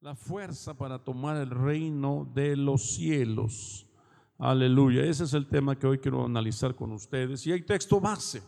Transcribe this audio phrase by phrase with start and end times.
[0.00, 3.86] la fuerza para tomar el reino de los cielos.
[4.38, 5.02] Aleluya.
[5.02, 7.44] Ese es el tema que hoy quiero analizar con ustedes.
[7.46, 8.40] Y hay texto base.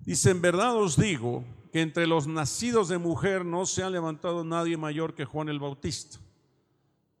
[0.00, 4.42] Dice, en verdad os digo que entre los nacidos de mujer no se ha levantado
[4.42, 6.18] nadie mayor que Juan el Bautista.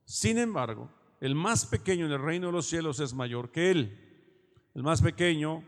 [0.04, 0.90] Sin embargo,
[1.20, 3.96] el más pequeño en el reino de los cielos es mayor que él.
[4.74, 5.62] El más pequeño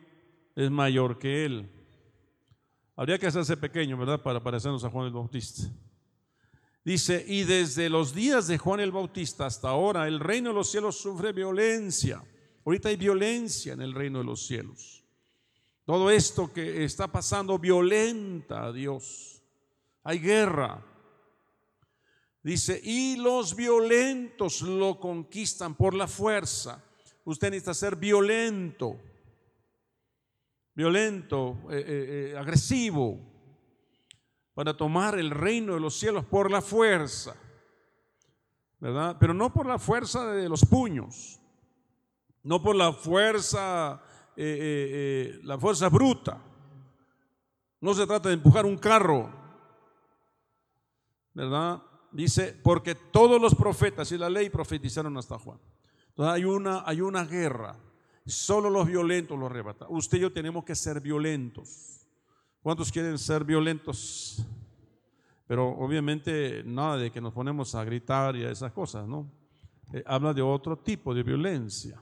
[0.57, 1.71] es mayor que él.
[2.97, 4.21] Habría que hacerse pequeño, ¿verdad?
[4.21, 5.71] Para parecernos a Juan el Bautista.
[6.85, 10.71] Dice, y desde los días de Juan el Bautista hasta ahora, el reino de los
[10.71, 12.23] cielos sufre violencia.
[12.65, 15.05] Ahorita hay violencia en el reino de los cielos.
[15.85, 19.43] Todo esto que está pasando violenta a Dios.
[20.05, 20.87] Hay guerra.
[22.43, 26.83] Dice, y los violentos lo conquistan por la fuerza.
[27.25, 28.99] Usted necesita ser violento,
[30.75, 33.30] violento, eh, eh, eh, agresivo,
[34.55, 37.35] para tomar el reino de los cielos por la fuerza,
[38.79, 39.17] ¿verdad?
[39.19, 41.41] Pero no por la fuerza de los puños,
[42.43, 44.03] no por la fuerza,
[44.37, 46.43] la fuerza bruta.
[47.81, 49.31] No se trata de empujar un carro,
[51.33, 51.83] ¿verdad?
[52.13, 55.59] Dice, porque todos los profetas y la ley profetizaron hasta Juan.
[56.09, 57.79] Entonces hay una, hay una guerra.
[58.27, 59.89] Solo los violentos lo arrebatan.
[59.91, 62.00] Usted y yo tenemos que ser violentos.
[62.63, 64.45] ¿Cuántos quieren ser violentos?
[65.47, 69.31] Pero obviamente nada de que nos ponemos a gritar y a esas cosas, ¿no?
[69.93, 72.01] Eh, habla de otro tipo de violencia.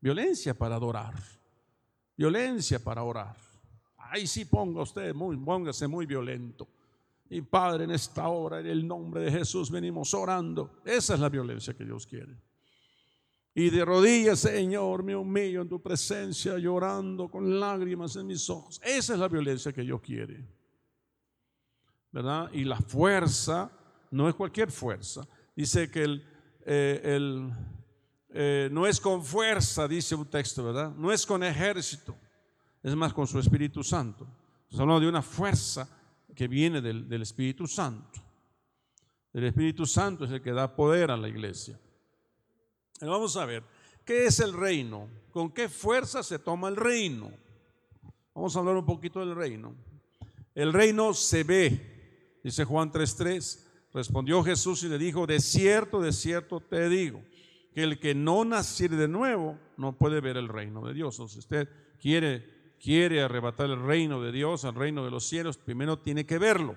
[0.00, 1.14] Violencia para adorar.
[2.16, 3.36] Violencia para orar.
[3.96, 6.68] Ahí sí ponga usted, muy, póngase muy violento.
[7.30, 10.80] Y Padre, en esta hora, en el nombre de Jesús, venimos orando.
[10.84, 12.36] Esa es la violencia que Dios quiere.
[13.58, 18.78] Y de rodillas, Señor, me humillo en tu presencia, llorando con lágrimas en mis ojos.
[18.84, 20.46] Esa es la violencia que Dios quiere.
[22.12, 22.50] ¿Verdad?
[22.52, 23.72] Y la fuerza
[24.10, 25.26] no es cualquier fuerza.
[25.56, 26.22] Dice que el,
[26.66, 27.50] eh,
[28.28, 30.94] eh, no es con fuerza, dice un texto, ¿verdad?
[30.94, 32.14] No es con ejército,
[32.82, 34.28] es más con su Espíritu Santo.
[34.64, 35.88] Estamos hablando de una fuerza
[36.34, 38.20] que viene del, del Espíritu Santo.
[39.32, 41.80] El Espíritu Santo es el que da poder a la iglesia.
[43.00, 43.62] Vamos a ver,
[44.04, 45.08] ¿qué es el reino?
[45.30, 47.30] ¿Con qué fuerza se toma el reino?
[48.34, 49.74] Vamos a hablar un poquito del reino.
[50.54, 53.64] El reino se ve, dice Juan 3:3.
[53.92, 57.22] Respondió Jesús y le dijo, de cierto, de cierto te digo,
[57.74, 61.16] que el que no naciere de nuevo no puede ver el reino de Dios.
[61.16, 61.68] Si usted
[61.98, 66.38] quiere, quiere arrebatar el reino de Dios, el reino de los cielos, primero tiene que
[66.38, 66.76] verlo.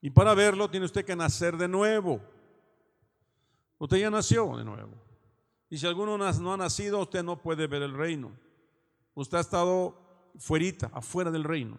[0.00, 2.20] Y para verlo tiene usted que nacer de nuevo.
[3.82, 4.92] Usted ya nació de nuevo.
[5.68, 8.30] Y si alguno no ha nacido, usted no puede ver el reino.
[9.12, 11.76] Usted ha estado fuerita, afuera del reino.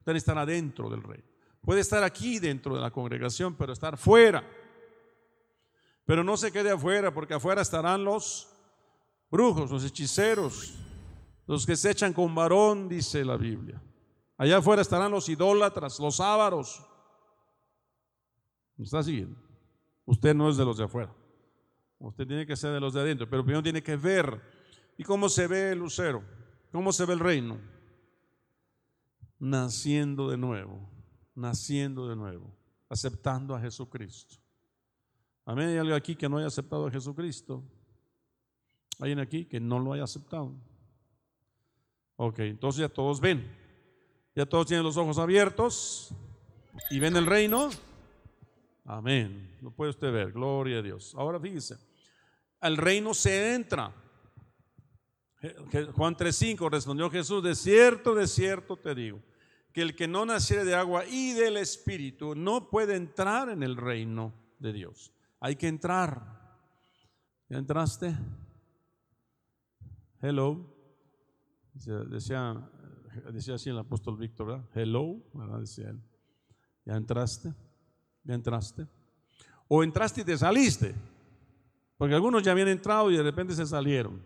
[0.00, 1.22] Usted está adentro del reino.
[1.60, 4.42] Puede estar aquí dentro de la congregación, pero estar fuera.
[6.04, 8.48] Pero no se quede afuera, porque afuera estarán los
[9.30, 10.74] brujos, los hechiceros,
[11.46, 13.80] los que se echan con varón, dice la Biblia.
[14.36, 16.84] Allá afuera estarán los idólatras, los ávaros.
[18.76, 19.38] ¿Me está siguiendo?
[20.04, 21.14] Usted no es de los de afuera.
[21.98, 24.40] Usted tiene que ser de los de adentro, pero primero tiene que ver.
[24.96, 26.22] ¿Y cómo se ve el lucero?
[26.70, 27.58] ¿Cómo se ve el reino?
[29.38, 30.88] Naciendo de nuevo,
[31.34, 32.52] naciendo de nuevo,
[32.88, 34.36] aceptando a Jesucristo.
[35.44, 35.68] Amén.
[35.68, 37.64] Hay alguien aquí que no haya aceptado a Jesucristo.
[38.98, 40.54] Hay alguien aquí que no lo haya aceptado.
[42.16, 43.46] Ok, entonces ya todos ven.
[44.34, 46.10] Ya todos tienen los ojos abiertos
[46.90, 47.70] y ven el reino.
[48.84, 49.56] Amén.
[49.62, 50.32] Lo puede usted ver.
[50.32, 51.14] Gloria a Dios.
[51.16, 51.87] Ahora fíjese
[52.60, 53.94] al reino se entra.
[55.94, 59.22] Juan 3:5 respondió Jesús, de cierto, de cierto te digo,
[59.72, 63.76] que el que no naciere de agua y del Espíritu no puede entrar en el
[63.76, 65.12] reino de Dios.
[65.40, 66.38] Hay que entrar.
[67.48, 68.16] ¿Ya entraste?
[70.20, 70.74] Hello.
[71.72, 72.58] Decía,
[73.32, 74.64] decía así el apóstol Víctor, ¿verdad?
[74.74, 75.60] Hello, ¿verdad?
[75.60, 76.02] Decía él.
[76.84, 77.54] ¿Ya entraste?
[78.24, 78.88] ¿Ya entraste?
[79.68, 80.94] O entraste y te saliste.
[81.98, 84.22] Porque algunos ya habían entrado y de repente se salieron.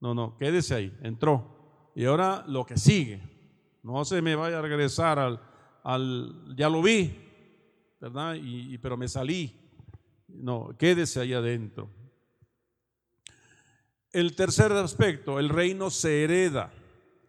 [0.00, 1.90] No, no, quédese ahí, entró.
[1.94, 3.20] Y ahora lo que sigue.
[3.82, 5.40] No se me vaya a regresar al,
[5.82, 7.12] al ya lo vi,
[8.00, 8.36] ¿verdad?
[8.36, 9.52] Y, pero me salí.
[10.28, 11.90] No, quédese ahí adentro.
[14.12, 16.72] El tercer aspecto, el reino se hereda.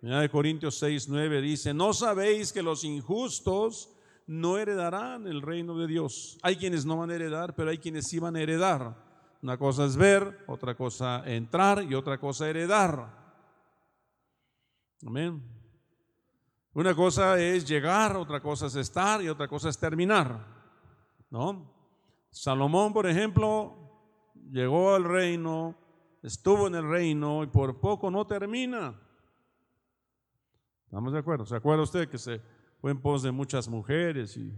[0.02, 3.90] de Corintios 6, 9 dice, no sabéis que los injustos
[4.28, 6.38] no heredarán el reino de Dios.
[6.44, 9.05] Hay quienes no van a heredar, pero hay quienes sí van a heredar.
[9.46, 13.08] Una cosa es ver, otra cosa entrar y otra cosa heredar.
[15.06, 15.40] Amén.
[16.74, 20.44] Una cosa es llegar, otra cosa es estar y otra cosa es terminar.
[21.30, 21.72] ¿no?
[22.32, 25.78] Salomón, por ejemplo, llegó al reino,
[26.24, 29.00] estuvo en el reino y por poco no termina.
[30.86, 31.46] ¿Estamos de acuerdo?
[31.46, 32.42] ¿Se acuerda usted que se
[32.82, 34.52] fue en pos de muchas mujeres y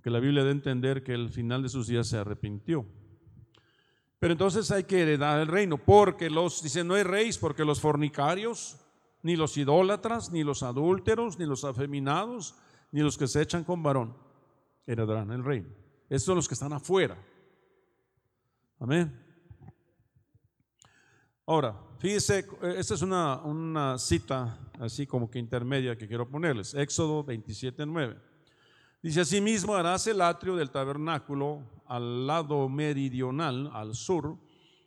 [0.00, 2.86] que la Biblia da a entender que al final de sus días se arrepintió?
[4.18, 7.80] Pero entonces hay que heredar el reino, porque los, dice, no hay reyes, porque los
[7.80, 8.78] fornicarios,
[9.22, 12.54] ni los idólatras, ni los adúlteros, ni los afeminados,
[12.92, 14.16] ni los que se echan con varón,
[14.86, 15.68] heredarán el reino.
[16.08, 17.16] Estos son los que están afuera.
[18.78, 19.22] Amén.
[21.44, 22.46] Ahora, fíjese,
[22.76, 26.74] esta es una, una cita así como que intermedia que quiero ponerles.
[26.74, 28.16] Éxodo 27, 9.
[29.06, 34.36] Dice, asimismo harás el atrio del tabernáculo al lado meridional, al sur.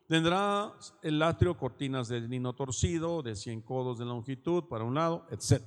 [0.10, 5.25] Tendrá el atrio cortinas de lino torcido, de 100 codos de longitud para un lado,
[5.31, 5.63] etc.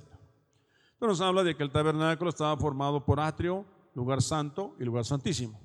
[0.93, 3.65] Entonces nos habla de que el tabernáculo estaba formado por atrio,
[3.95, 5.59] lugar santo y lugar santísimo.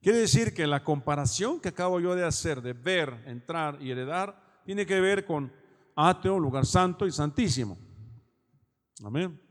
[0.00, 4.62] Quiere decir que la comparación que acabo yo de hacer, de ver, entrar y heredar,
[4.64, 5.52] tiene que ver con
[5.94, 7.76] atrio, lugar santo y santísimo.
[9.04, 9.43] Amén.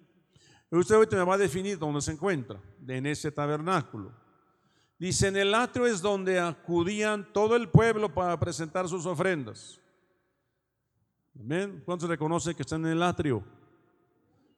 [0.80, 4.12] Usted ahorita me va a definir dónde se encuentra, en ese tabernáculo.
[4.98, 9.80] Dice, en el atrio es donde acudían todo el pueblo para presentar sus ofrendas.
[11.40, 11.82] Amén.
[11.86, 13.44] ¿Cuántos reconocen que están en el atrio?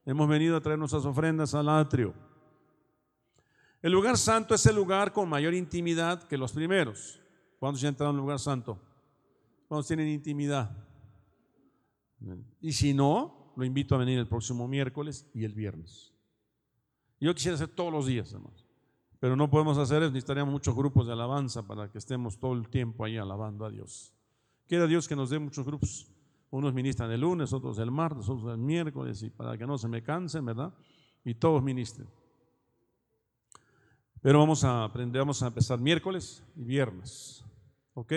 [0.06, 2.14] Hemos venido a traer nuestras ofrendas al atrio.
[3.82, 7.20] El lugar santo es el lugar con mayor intimidad que los primeros.
[7.60, 8.80] ¿Cuántos ya entraron el lugar santo?
[9.68, 10.72] ¿Cuántos tienen intimidad?
[12.62, 16.14] Y si no, lo invito a venir el próximo miércoles y el viernes.
[17.20, 18.66] Yo quisiera hacer todos los días, hermanos.
[19.20, 22.68] Pero no podemos hacer eso, necesitaríamos muchos grupos de alabanza para que estemos todo el
[22.70, 24.14] tiempo ahí alabando a Dios.
[24.68, 26.08] Quiera Dios que nos dé muchos grupos.
[26.52, 29.88] Unos ministran el lunes, otros el martes, otros el miércoles, y para que no se
[29.88, 30.74] me cansen, ¿verdad?
[31.24, 32.08] Y todos ministren.
[34.22, 37.44] Pero vamos a aprender, vamos a empezar miércoles y viernes.
[37.94, 38.14] ¿Ok?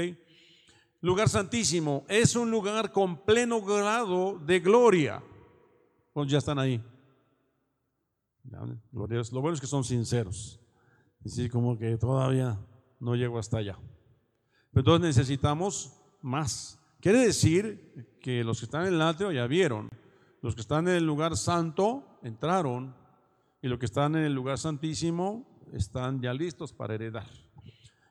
[1.00, 5.22] Lugar santísimo es un lugar con pleno grado de gloria.
[6.12, 6.82] Pues ya están ahí.
[8.90, 10.60] Lo bueno es que son sinceros.
[11.20, 12.58] Decir, como que todavía
[12.98, 13.78] no llego hasta allá.
[14.72, 16.80] Pero entonces necesitamos más.
[17.00, 19.88] Quiere decir que los que están en el atrio ya vieron.
[20.42, 22.96] Los que están en el lugar santo entraron.
[23.62, 27.26] Y los que están en el lugar santísimo están ya listos para heredar.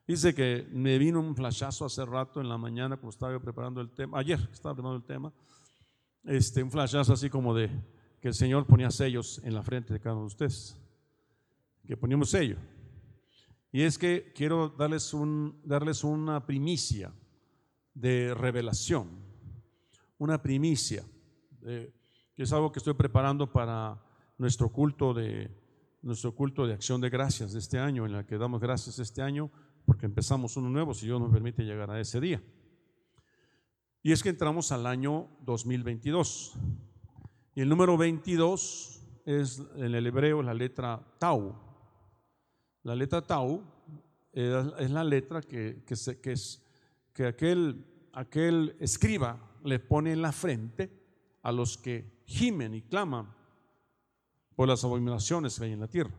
[0.07, 3.89] Dice que me vino un flashazo hace rato en la mañana cuando estaba preparando el
[3.92, 5.33] tema, ayer estaba preparando el tema,
[6.24, 7.69] este, un flashazo así como de
[8.21, 10.77] que el Señor ponía sellos en la frente de cada uno de ustedes,
[11.86, 12.56] que poníamos sello.
[13.69, 17.12] Y es que quiero darles, un, darles una primicia
[17.94, 19.10] de revelación,
[20.19, 21.03] una primicia,
[21.62, 21.92] que
[22.44, 24.01] es algo que estoy preparando para
[24.38, 25.51] nuestro culto de,
[26.01, 29.21] nuestro culto de acción de gracias de este año, en el que damos gracias este
[29.21, 29.51] año
[29.88, 32.44] porque empezamos uno nuevo, si Dios nos permite llegar a ese día.
[34.04, 36.56] Y es que entramos al año 2022.
[37.56, 41.56] Y el número 22 es en el hebreo la letra Tau.
[42.84, 43.63] La letra Tau
[44.34, 46.62] es la letra que, que, que, es,
[47.13, 50.92] que aquel, aquel escriba le pone en la frente
[51.44, 53.34] a los que gimen y claman
[54.54, 56.13] por las abominaciones que hay en la tierra.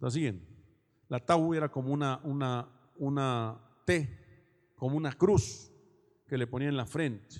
[0.00, 0.47] La siguiente.
[1.08, 5.70] La tau era como una, una, una T, como una cruz
[6.26, 7.36] que le ponía en la frente.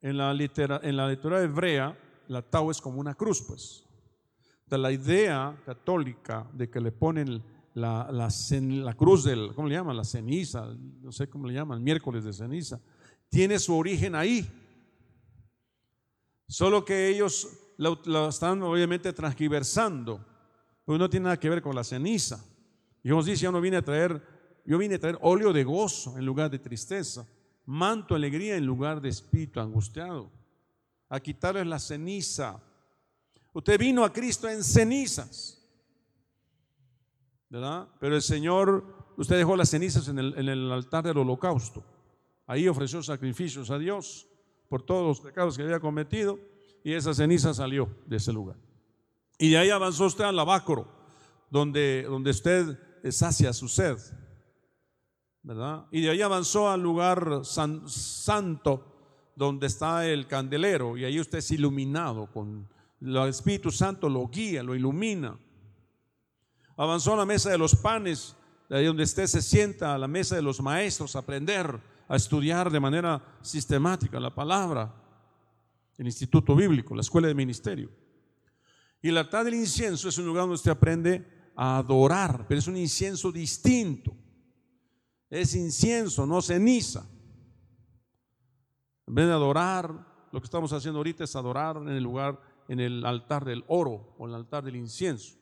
[0.00, 3.84] En la, litera, en la literatura hebrea, la tau es como una cruz, pues.
[4.66, 7.42] De la idea católica de que le ponen
[7.74, 8.28] la, la,
[8.60, 9.96] la, cruz del, ¿cómo le llaman?
[9.96, 10.66] La ceniza,
[11.02, 12.80] no sé cómo le llaman, miércoles de ceniza,
[13.28, 14.48] tiene su origen ahí.
[16.46, 20.24] Solo que ellos lo, están obviamente transgiversando,
[20.84, 22.44] pero no tiene nada que ver con la ceniza.
[23.02, 24.22] Dios dice, yo no vine a traer,
[24.64, 27.26] yo vine a traer óleo de gozo en lugar de tristeza,
[27.66, 30.30] manto alegría en lugar de espíritu angustiado,
[31.08, 32.62] a quitarles la ceniza.
[33.52, 35.62] Usted vino a Cristo en cenizas,
[37.48, 37.88] ¿verdad?
[38.00, 41.84] Pero el Señor, usted dejó las cenizas en el, en el altar del holocausto.
[42.46, 44.26] Ahí ofreció sacrificios a Dios
[44.68, 46.38] por todos los pecados que había cometido
[46.82, 48.56] y esa ceniza salió de ese lugar.
[49.38, 50.88] Y de ahí avanzó usted al lavacro,
[51.50, 52.78] donde, donde usted
[53.10, 53.98] sacia su sed,
[55.42, 55.86] ¿verdad?
[55.90, 58.90] Y de ahí avanzó al lugar santo,
[59.36, 62.68] donde está el candelero, y ahí usted es iluminado con
[63.00, 65.38] el Espíritu Santo, lo guía, lo ilumina.
[66.76, 68.36] Avanzó a la mesa de los panes,
[68.68, 72.16] de ahí donde usted se sienta a la mesa de los maestros a aprender, a
[72.16, 74.94] estudiar de manera sistemática la palabra
[75.98, 77.90] el instituto bíblico, la escuela de ministerio.
[79.04, 82.66] Y el altar del incienso es un lugar donde usted aprende a adorar, pero es
[82.66, 84.16] un incienso distinto.
[85.28, 87.06] Es incienso, no ceniza.
[89.06, 89.90] En vez de adorar,
[90.32, 94.14] lo que estamos haciendo ahorita es adorar en el lugar, en el altar del oro
[94.16, 95.34] o el altar del incienso.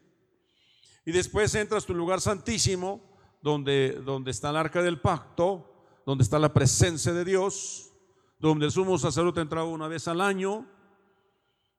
[1.07, 3.01] Y después entras a tu lugar santísimo,
[3.43, 7.93] donde, donde está el arca del pacto, donde está la presencia de Dios,
[8.41, 10.67] donde el sumo sacerdote entraba una vez al año,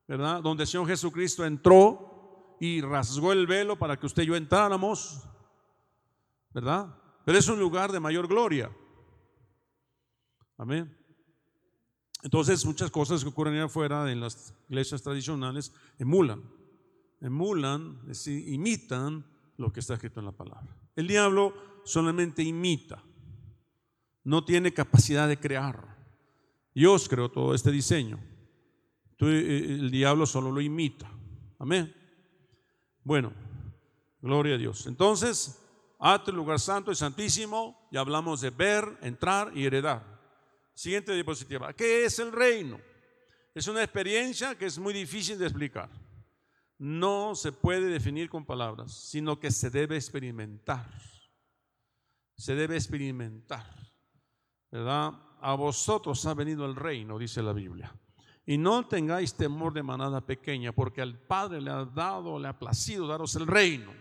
[0.07, 0.41] ¿verdad?
[0.41, 5.23] Donde el Señor Jesucristo entró y rasgó el velo para que usted y yo entráramos,
[6.51, 6.95] ¿verdad?
[7.25, 8.71] Pero es un lugar de mayor gloria.
[10.57, 10.95] Amén.
[12.21, 16.41] Entonces, muchas cosas que ocurren allá afuera en las iglesias tradicionales emulan,
[17.19, 19.25] emulan, imitan
[19.57, 20.75] lo que está escrito en la palabra.
[20.95, 23.03] El diablo solamente imita,
[24.23, 25.97] no tiene capacidad de crear.
[26.73, 28.19] Dios creó todo este diseño.
[29.29, 31.09] Eh, el diablo solo lo imita.
[31.59, 31.93] Amén.
[33.03, 33.33] Bueno,
[34.21, 34.87] gloria a Dios.
[34.87, 35.59] Entonces,
[35.99, 40.03] a el lugar santo y santísimo, y hablamos de ver, entrar y heredar.
[40.73, 41.73] Siguiente diapositiva.
[41.73, 42.79] ¿Qué es el reino?
[43.53, 45.89] Es una experiencia que es muy difícil de explicar.
[46.77, 50.89] No se puede definir con palabras, sino que se debe experimentar.
[52.35, 53.65] Se debe experimentar.
[54.71, 55.11] ¿Verdad?
[55.39, 57.95] A vosotros ha venido el reino, dice la Biblia.
[58.45, 62.59] Y no tengáis temor de manada pequeña, porque al Padre le ha dado, le ha
[62.59, 63.91] placido daros el reino.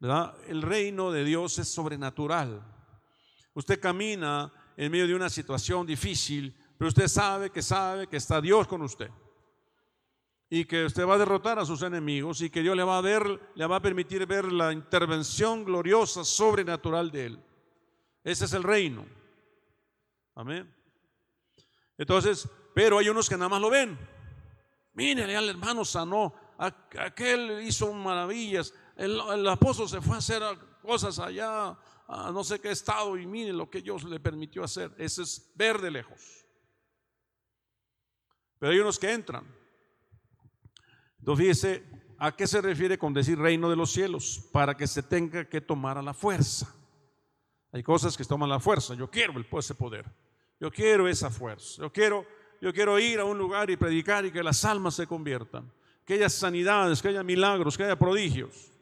[0.00, 0.34] ¿verdad?
[0.46, 2.62] El reino de Dios es sobrenatural.
[3.54, 8.40] Usted camina en medio de una situación difícil, pero usted sabe que sabe que está
[8.40, 9.10] Dios con usted.
[10.50, 13.02] Y que usted va a derrotar a sus enemigos y que Dios le va a
[13.02, 17.44] ver, le va a permitir ver la intervención gloriosa, sobrenatural de Él.
[18.24, 19.04] Ese es el reino.
[20.34, 20.72] Amén.
[21.98, 23.98] Entonces, pero hay unos que nada más lo ven.
[24.92, 30.44] Miren, el hermano sanó, aquel hizo maravillas, el, el apóstol se fue a hacer
[30.80, 34.94] cosas allá a no sé qué estado y mire lo que Dios le permitió hacer.
[34.96, 36.46] Ese es ver de lejos.
[38.60, 39.44] Pero hay unos que entran.
[41.18, 41.84] Entonces fíjese,
[42.16, 44.48] ¿a qué se refiere con decir reino de los cielos?
[44.52, 46.72] Para que se tenga que tomar a la fuerza.
[47.72, 48.94] Hay cosas que toman la fuerza.
[48.94, 50.04] Yo quiero ese poder.
[50.60, 51.82] Yo quiero esa fuerza.
[51.82, 52.24] Yo quiero,
[52.60, 55.70] yo quiero ir a un lugar y predicar y que las almas se conviertan.
[56.04, 58.72] Que haya sanidades, que haya milagros, que haya prodigios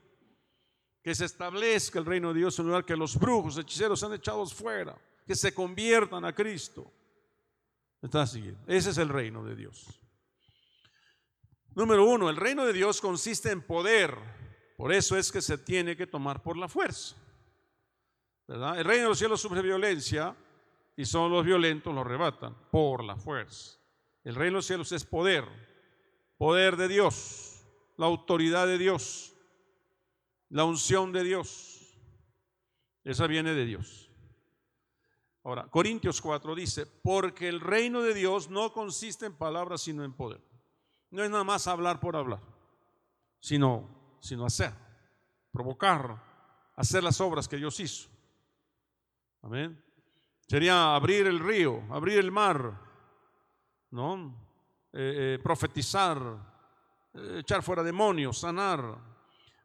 [1.07, 4.53] que se establezca el reino de Dios en lugar que los brujos, hechiceros sean echados
[4.53, 6.93] fuera, que se conviertan a Cristo.
[8.03, 8.61] Está siguiendo.
[8.67, 9.87] Ese es el reino de Dios.
[11.77, 14.19] Número uno, el reino de Dios consiste en poder.
[14.77, 17.15] Por eso es que se tiene que tomar por la fuerza.
[18.49, 20.35] El reino de los cielos sufre violencia
[20.97, 23.79] y son los violentos los arrebatan por la fuerza.
[24.25, 25.45] El reino de los cielos es poder,
[26.39, 27.65] poder de Dios,
[27.97, 29.37] la autoridad de Dios
[30.51, 31.99] la unción de Dios.
[33.05, 34.11] Esa viene de Dios.
[35.45, 40.13] Ahora, Corintios 4 dice, porque el reino de Dios no consiste en palabras, sino en
[40.13, 40.43] poder.
[41.11, 42.41] No es nada más hablar por hablar,
[43.39, 44.73] sino, sino hacer,
[45.53, 46.21] provocar,
[46.75, 48.09] hacer las obras que Dios hizo.
[49.41, 49.81] Amén.
[50.49, 52.81] Sería abrir el río, abrir el mar,
[53.91, 54.47] ¿no?
[54.93, 56.19] Eh, eh, profetizar,
[57.13, 58.97] eh, echar fuera demonios, sanar,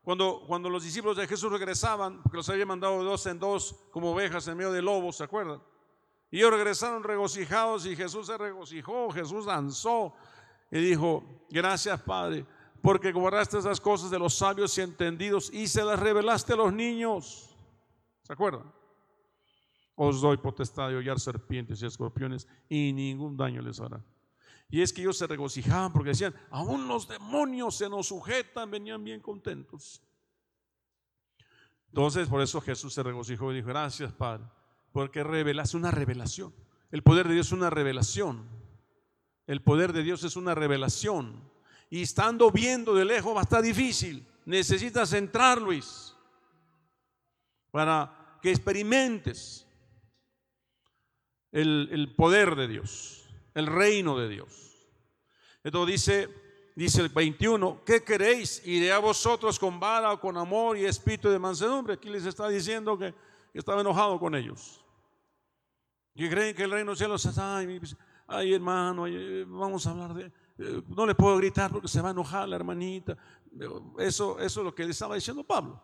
[0.01, 3.75] cuando, cuando los discípulos de Jesús regresaban, porque los había mandado de dos en dos
[3.91, 5.61] como ovejas en medio de lobos, ¿se acuerdan?
[6.31, 10.15] Y ellos regresaron regocijados y Jesús se regocijó, Jesús danzó
[10.71, 12.45] y dijo, gracias Padre,
[12.81, 16.73] porque guardaste esas cosas de los sabios y entendidos y se las revelaste a los
[16.73, 17.55] niños.
[18.23, 18.80] ¿Se acuerdan?
[20.03, 24.03] Os doy potestad de hollar serpientes y escorpiones y ningún daño les hará.
[24.67, 29.03] Y es que ellos se regocijaban porque decían, aún los demonios se nos sujetan, venían
[29.03, 30.01] bien contentos.
[31.89, 34.45] Entonces, por eso Jesús se regocijó y dijo, gracias Padre,
[34.91, 36.51] porque revelas una revelación.
[36.89, 38.49] El poder de Dios es una revelación.
[39.45, 41.47] El poder de Dios es una revelación.
[41.91, 44.27] Y estando viendo de lejos va a estar difícil.
[44.45, 46.15] Necesitas entrar, Luis,
[47.69, 49.67] para que experimentes
[51.51, 53.21] el, el poder de Dios
[53.53, 54.87] el reino de Dios.
[55.63, 56.29] Entonces dice,
[56.75, 58.65] dice el 21, ¿qué queréis?
[58.65, 61.95] ¿Iré a vosotros con vara o con amor y espíritu de mansedumbre?
[61.95, 63.13] Aquí les está diciendo que,
[63.53, 64.81] estaba enojado con ellos.
[66.15, 67.37] Y creen que el reino de los cielos es,
[68.27, 69.05] ay, hermano,
[69.47, 72.55] vamos a hablar de, eh, no le puedo gritar porque se va a enojar la
[72.55, 73.17] hermanita.
[73.99, 75.81] Eso, eso es lo que le estaba diciendo Pablo.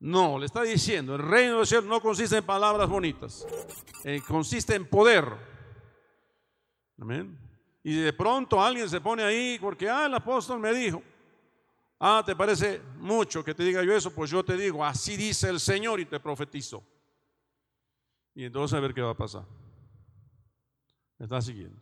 [0.00, 3.46] No, le está diciendo, el reino de los no consiste en palabras bonitas,
[4.04, 5.58] eh, consiste en poder
[7.00, 7.38] Amén.
[7.82, 11.02] Y de pronto alguien se pone ahí porque, ah, el apóstol me dijo.
[12.00, 14.14] Ah, ¿te parece mucho que te diga yo eso?
[14.14, 16.82] Pues yo te digo, así dice el Señor y te profetizo.
[18.34, 19.44] Y entonces a ver qué va a pasar.
[21.18, 21.80] ¿Me está siguiendo?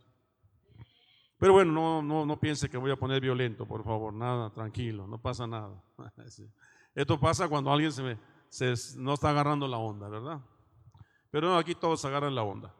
[1.38, 5.06] Pero bueno, no, no, no piense que voy a poner violento, por favor, nada, tranquilo,
[5.06, 5.82] no pasa nada.
[6.96, 7.92] Esto pasa cuando alguien
[8.48, 10.40] se, no está agarrando la onda, ¿verdad?
[11.30, 12.74] Pero aquí todos agarran la onda.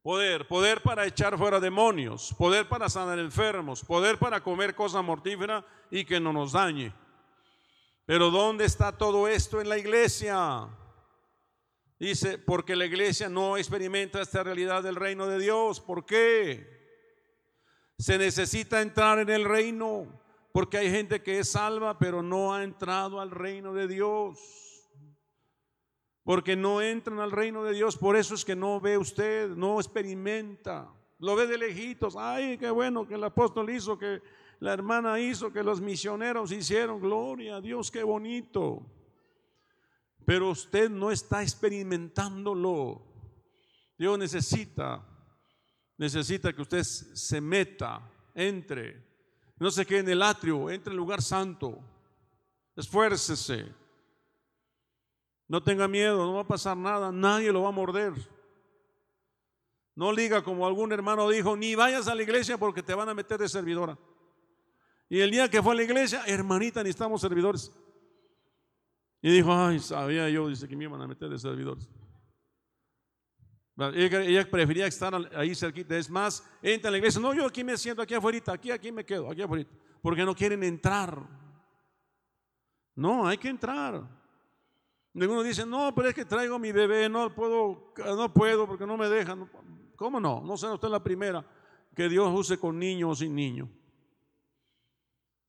[0.00, 5.66] Poder, poder para echar fuera demonios, poder para sanar enfermos, poder para comer cosa mortífera
[5.90, 6.94] y que no nos dañe.
[8.04, 10.68] Pero ¿dónde está todo esto en la iglesia?
[11.98, 15.80] Dice, porque la iglesia no experimenta esta realidad del reino de Dios.
[15.80, 16.64] ¿Por qué?
[17.98, 20.06] Se necesita entrar en el reino,
[20.56, 24.38] porque hay gente que es salva, pero no ha entrado al reino de Dios
[26.24, 27.98] porque no entran al reino de Dios.
[27.98, 30.90] Por eso es que no ve usted, no experimenta.
[31.18, 32.16] Lo ve de lejitos.
[32.16, 34.22] Ay, qué bueno que el apóstol hizo, que
[34.58, 37.02] la hermana hizo, que los misioneros hicieron.
[37.02, 38.80] Gloria a Dios, qué bonito.
[40.24, 43.02] Pero usted no está experimentándolo.
[43.98, 45.06] Dios necesita,
[45.98, 49.05] necesita que usted se meta, entre.
[49.58, 51.78] No se quede en el atrio, entre en el lugar santo.
[52.76, 53.74] Esfuércese
[55.48, 58.12] no tenga miedo, no va a pasar nada, nadie lo va a morder.
[59.94, 63.14] No diga como algún hermano dijo, ni vayas a la iglesia porque te van a
[63.14, 63.96] meter de servidora.
[65.08, 67.72] Y el día que fue a la iglesia, hermanita, necesitamos servidores.
[69.22, 71.88] Y dijo, ay, sabía yo, dice que me iban a meter de servidores.
[73.78, 75.96] Ella, prefería estar ahí cerquita.
[75.96, 77.20] Es más, entra a la iglesia.
[77.20, 79.68] No, yo aquí me siento, aquí afuera, aquí, aquí me quedo, aquí afuera.
[80.00, 81.22] Porque no quieren entrar.
[82.94, 84.08] No, hay que entrar.
[85.12, 88.96] Ninguno dice, no, pero es que traigo mi bebé, no puedo, no puedo porque no
[88.96, 89.50] me dejan.
[89.94, 90.42] ¿Cómo no?
[90.42, 91.44] No sea usted la primera
[91.94, 93.70] que Dios use con niño o sin niño.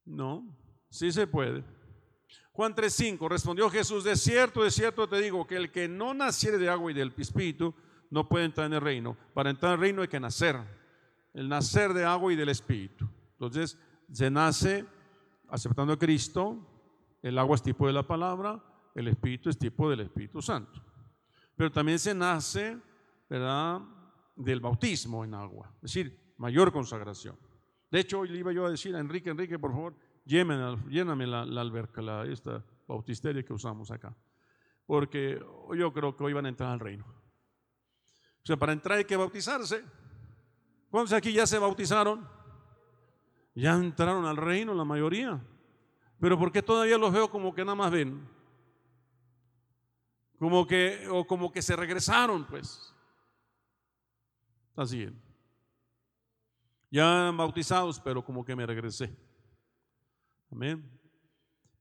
[0.06, 0.58] No,
[0.90, 1.64] sí se puede.
[2.54, 6.58] Juan 3:5 respondió Jesús, de cierto, de cierto te digo que el que no naciere
[6.58, 7.76] de agua y del espíritu
[8.10, 9.18] no puede entrar en el reino.
[9.34, 10.58] Para entrar en reino hay que nacer,
[11.34, 13.08] el nacer de agua y del espíritu.
[13.34, 13.78] Entonces,
[14.12, 14.86] se nace
[15.50, 16.58] aceptando a Cristo,
[17.22, 18.62] el agua es tipo de la palabra,
[18.98, 20.82] el Espíritu es tipo del Espíritu Santo.
[21.56, 22.78] Pero también se nace,
[23.30, 23.82] ¿verdad?,
[24.36, 27.36] del bautismo en agua, es decir, mayor consagración.
[27.90, 31.42] De hecho, hoy le iba yo a decir a Enrique, Enrique, por favor, lléname, la,
[31.42, 34.16] alberca, la, esta bautisteria que usamos acá.
[34.86, 35.44] Porque
[35.76, 37.06] yo creo que hoy van a entrar al reino.
[38.48, 39.84] O sea, para entrar hay que bautizarse.
[40.90, 42.26] ¿Cuántos aquí ya se bautizaron?
[43.54, 45.38] Ya entraron al reino la mayoría.
[46.18, 48.26] Pero ¿por qué todavía los veo como que nada más ven?
[50.40, 52.96] Como que, o como que se regresaron, pues.
[54.78, 55.10] Así.
[56.90, 59.14] Ya bautizados, pero como que me regresé.
[60.50, 60.90] Amén.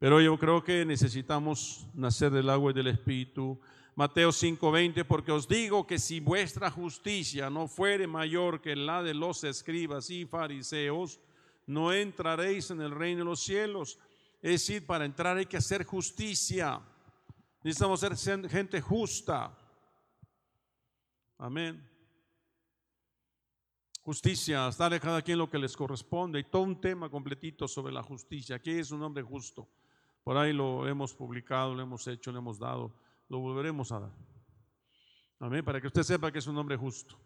[0.01, 3.61] Pero yo creo que necesitamos nacer del agua y del Espíritu.
[3.97, 9.15] Mateo 5:20, porque os digo que si vuestra justicia no fuere mayor que la de
[9.15, 11.19] los escribas y fariseos,
[11.67, 13.99] no entraréis en el reino de los cielos.
[14.43, 16.79] Es decir, para entrar hay que hacer justicia.
[17.65, 18.15] Necesitamos ser
[18.51, 19.57] gente justa.
[21.39, 21.83] Amén.
[24.03, 26.39] Justicia, darle a cada quien lo que les corresponde.
[26.39, 28.59] Y todo un tema completito sobre la justicia.
[28.61, 29.67] ¿Qué es un hombre justo?
[30.23, 33.06] Por ahí lo hemos publicado, lo hemos hecho, lo hemos dado.
[33.29, 34.13] Lo volveremos a dar.
[35.41, 35.65] Amén.
[35.65, 37.19] Para que usted sepa que es un hombre justo.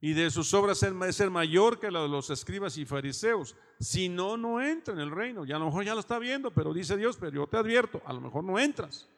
[0.00, 3.54] Y de sus obras ser, ser mayor que la de los escribas y fariseos.
[3.78, 5.44] Si no, no entra en el reino.
[5.44, 8.02] Ya a lo mejor ya lo está viendo, pero dice Dios, pero yo te advierto,
[8.04, 9.08] a lo mejor no entras.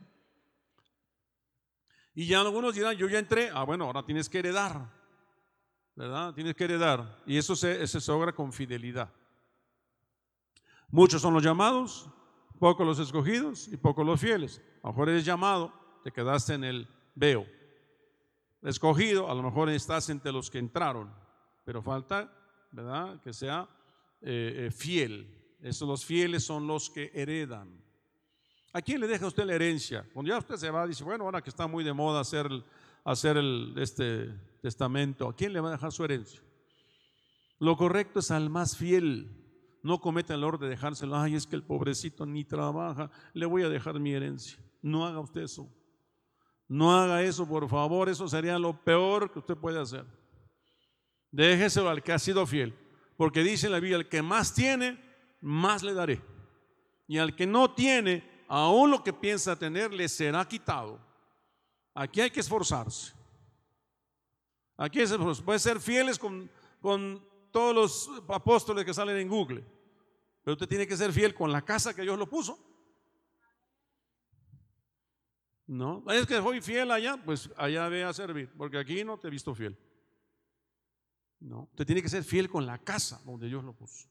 [2.15, 4.89] Y ya algunos dirán, yo ya entré, ah, bueno, ahora tienes que heredar,
[5.97, 6.33] ¿verdad?
[6.33, 7.23] Tienes que heredar.
[7.27, 9.13] Y eso se, se con fidelidad.
[10.89, 12.09] Muchos son los llamados,
[12.61, 14.63] pocos los escogidos y pocos los fieles.
[14.83, 15.73] A lo mejor eres llamado,
[16.05, 17.47] te quedaste en el veo.
[18.63, 21.11] Escogido, a lo mejor estás entre los que entraron,
[21.65, 22.31] pero falta,
[22.71, 23.23] ¿verdad?
[23.23, 23.67] Que sea
[24.21, 25.57] eh, eh, fiel.
[25.63, 27.83] Esos los fieles son los que heredan.
[28.75, 30.07] ¿A quién le deja usted la herencia?
[30.13, 32.51] Cuando ya usted se va, dice, bueno, ahora que está muy de moda hacer,
[33.03, 33.39] hacer
[33.77, 34.29] este
[34.61, 36.43] testamento, ¿a quién le va a dejar su herencia?
[37.59, 39.41] Lo correcto es al más fiel.
[39.83, 41.17] No cometa el error de dejárselo.
[41.17, 43.11] Ay, es que el pobrecito ni trabaja.
[43.33, 44.59] Le voy a dejar mi herencia.
[44.83, 45.71] No haga usted eso.
[46.69, 48.09] No haga eso, por favor.
[48.09, 50.05] Eso sería lo peor que usted puede hacer.
[51.31, 52.75] Déjeselo al que ha sido fiel.
[53.17, 54.99] Porque dice la Biblia, el que más tiene,
[55.41, 56.21] más le daré.
[57.07, 60.99] Y al que no tiene, aún lo que piensa tener le será quitado.
[61.95, 63.13] Aquí hay que esforzarse.
[64.77, 66.51] Aquí es, puede ser fieles con,
[66.81, 67.23] con
[67.53, 69.65] todos los apóstoles que salen en Google.
[70.43, 72.59] Pero usted tiene que ser fiel con la casa que Dios lo puso.
[75.67, 79.29] No, es que soy fiel allá, pues allá ve a servir, porque aquí no te
[79.29, 79.79] he visto fiel.
[81.41, 84.09] No, usted tiene que ser fiel con la casa donde Dios lo puso.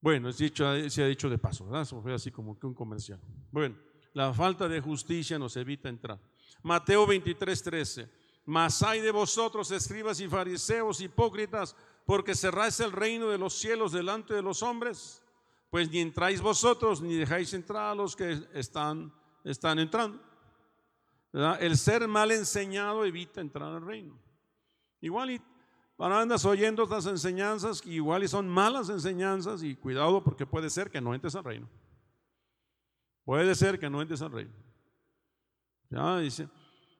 [0.00, 1.82] Bueno, es dicho, se ha dicho de paso, ¿verdad?
[1.82, 3.20] Eso fue así como que un comercial.
[3.50, 3.76] Bueno,
[4.12, 6.20] la falta de justicia nos evita entrar.
[6.62, 8.10] Mateo 23, 13.
[8.46, 13.92] Mas hay de vosotros, escribas y fariseos, hipócritas, porque cerráis el reino de los cielos
[13.92, 15.22] delante de los hombres,
[15.70, 19.12] pues ni entráis vosotros, ni dejáis entrar a los que están,
[19.44, 20.18] están entrando.
[21.60, 24.18] El ser mal enseñado evita entrar al reino.
[25.00, 25.42] Igual y
[25.96, 30.90] para andas oyendo estas enseñanzas, igual y son malas enseñanzas, y cuidado porque puede ser
[30.90, 31.68] que no entres al reino.
[33.24, 34.52] Puede ser que no entres al reino.
[35.90, 36.48] Ya dice,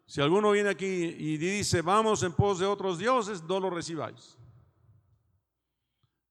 [0.06, 4.38] si alguno viene aquí y dice, vamos en pos de otros dioses, no lo recibáis.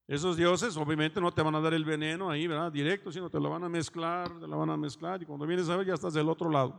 [0.06, 2.70] Esos dioses obviamente no te van a dar el veneno ahí, ¿verdad?
[2.70, 5.68] Directo, sino te lo van a mezclar, te lo van a mezclar y cuando vienes
[5.70, 6.74] a ver ya estás del otro lado.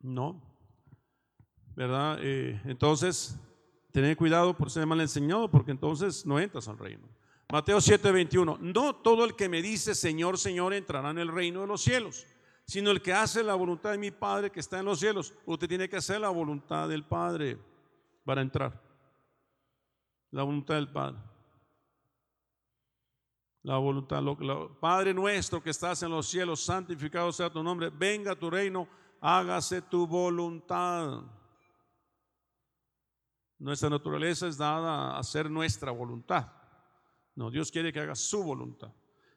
[0.00, 0.42] No,
[1.74, 2.18] ¿verdad?
[2.20, 3.38] Eh, entonces,
[3.90, 7.08] tener cuidado por ser mal enseñado porque entonces no entras al reino.
[7.50, 11.68] Mateo 7:21, no todo el que me dice Señor, Señor entrará en el reino de
[11.68, 12.26] los cielos,
[12.66, 15.32] sino el que hace la voluntad de mi Padre que está en los cielos.
[15.46, 17.56] Usted tiene que hacer la voluntad del Padre
[18.26, 18.83] para entrar
[20.34, 21.18] la voluntad del Padre.
[23.62, 24.20] La voluntad,
[24.80, 28.88] Padre nuestro que estás en los cielos, santificado sea tu nombre, venga tu reino,
[29.20, 31.22] hágase tu voluntad.
[33.60, 36.50] Nuestra naturaleza es dada a hacer nuestra voluntad.
[37.36, 38.92] No, Dios quiere que haga su voluntad.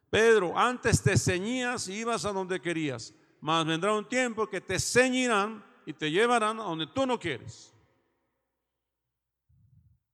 [0.10, 4.80] Pedro, antes te ceñías y ibas a donde querías, mas vendrá un tiempo que te
[4.80, 7.77] ceñirán y te llevarán a donde tú no quieres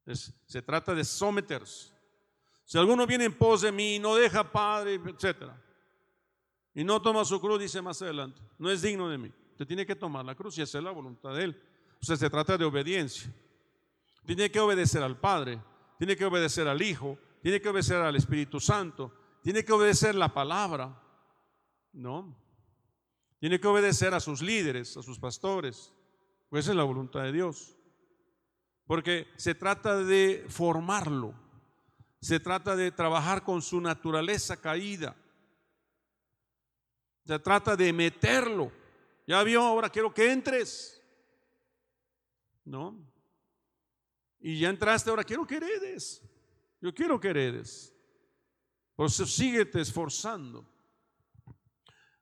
[0.05, 1.93] se trata de someterse.
[2.65, 5.61] Si alguno viene en pos de mí, no deja padre, etcétera,
[6.73, 9.31] y no toma su cruz, dice más adelante, no es digno de mí.
[9.51, 11.61] Usted tiene que tomar la cruz y hacer la voluntad de Él.
[12.01, 13.31] O sea, se trata de obediencia.
[14.25, 15.61] Tiene que obedecer al Padre,
[15.97, 19.13] tiene que obedecer al Hijo, tiene que obedecer al Espíritu Santo,
[19.43, 20.99] tiene que obedecer la palabra,
[21.91, 22.35] ¿no?
[23.39, 25.93] Tiene que obedecer a sus líderes, a sus pastores.
[26.49, 27.77] Pues esa es la voluntad de Dios.
[28.85, 31.33] Porque se trata de formarlo,
[32.19, 35.15] se trata de trabajar con su naturaleza caída,
[37.25, 38.71] se trata de meterlo.
[39.25, 41.01] Ya vio, ahora quiero que entres.
[42.65, 42.97] ¿No?
[44.39, 46.21] Y ya entraste, ahora quiero que heredes.
[46.81, 47.93] Yo quiero que heredes.
[48.95, 50.69] Por eso síguete esforzando.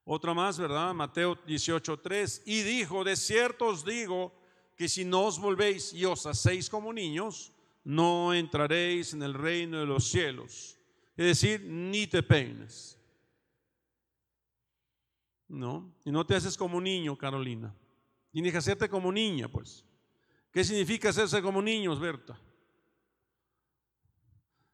[0.04, 0.94] Otra más, ¿verdad?
[0.94, 2.44] Mateo 18:3.
[2.46, 4.34] Y dijo: De cierto os digo
[4.82, 9.78] que si no os volvéis y os hacéis como niños, no entraréis en el reino
[9.78, 10.76] de los cielos.
[11.16, 12.98] Es decir, ni te peines.
[15.48, 15.94] ¿No?
[16.04, 17.72] Y no te haces como niño, Carolina.
[18.32, 19.86] Tienes que hacerte como niña, pues.
[20.52, 22.42] ¿Qué significa hacerse como niños, Berta?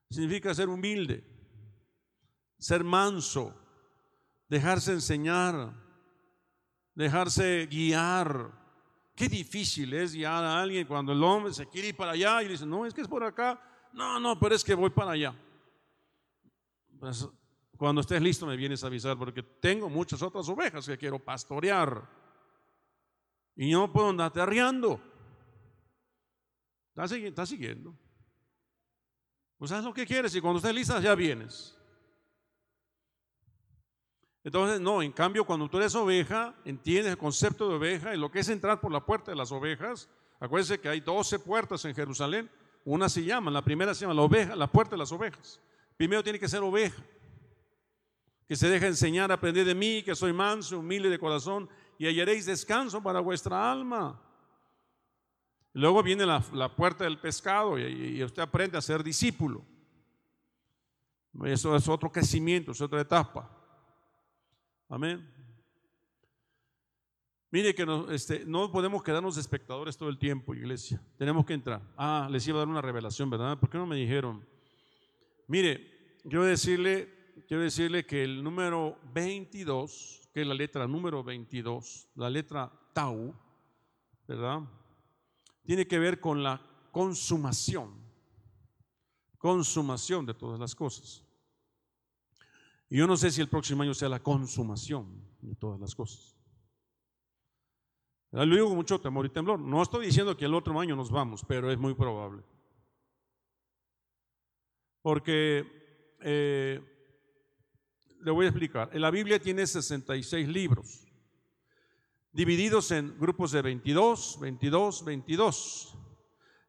[0.10, 1.22] Significa ser humilde,
[2.58, 3.54] ser manso,
[4.48, 5.74] dejarse enseñar,
[6.96, 8.67] dejarse guiar,
[9.18, 12.50] Qué difícil es guiar a alguien cuando el hombre se quiere ir para allá y
[12.50, 13.60] dice, no, es que es por acá.
[13.92, 15.36] No, no, pero es que voy para allá.
[17.76, 22.08] Cuando estés listo me vienes a avisar porque tengo muchas otras ovejas que quiero pastorear.
[23.56, 25.02] Y no puedo andar arriando.
[26.96, 27.98] ¿Está siguiendo?
[29.58, 31.77] Pues haz lo que quieres y cuando estés lista ya vienes.
[34.48, 38.32] Entonces, no, en cambio, cuando tú eres oveja, entiendes el concepto de oveja y lo
[38.32, 40.10] que es entrar por la puerta de las ovejas.
[40.40, 42.50] Acuérdense que hay 12 puertas en Jerusalén.
[42.86, 45.60] Una se llama, la primera se llama la oveja, la puerta de las ovejas.
[45.98, 47.04] Primero tiene que ser oveja,
[48.48, 52.46] que se deja enseñar, aprender de mí, que soy manso, humilde de corazón, y hallaréis
[52.46, 54.18] descanso para vuestra alma.
[55.74, 59.66] Luego viene la, puerta del pescado y, usted aprende a ser discípulo.
[61.44, 63.57] Eso es otro crecimiento, es otra etapa.
[64.90, 65.38] Amén.
[67.52, 71.02] Mire que no, este, no podemos quedarnos espectadores todo el tiempo, iglesia.
[71.18, 71.82] Tenemos que entrar.
[71.98, 73.58] Ah, les iba a dar una revelación, ¿verdad?
[73.58, 74.46] ¿Por qué no me dijeron?
[75.48, 82.10] Mire, quiero decirle, quiero decirle que el número 22, que es la letra número 22,
[82.16, 83.34] la letra Tau,
[84.28, 84.62] ¿verdad?
[85.64, 87.94] Tiene que ver con la consumación,
[89.38, 91.27] consumación de todas las cosas.
[92.90, 96.38] Y yo no sé si el próximo año sea la consumación de todas las cosas.
[98.32, 99.60] Lo digo con mucho temor y temblor.
[99.60, 102.44] No estoy diciendo que el otro año nos vamos, pero es muy probable.
[105.02, 105.66] Porque
[106.22, 106.82] eh,
[108.22, 108.90] le voy a explicar.
[108.94, 111.08] La Biblia tiene 66 libros,
[112.32, 115.98] divididos en grupos de 22, 22, 22.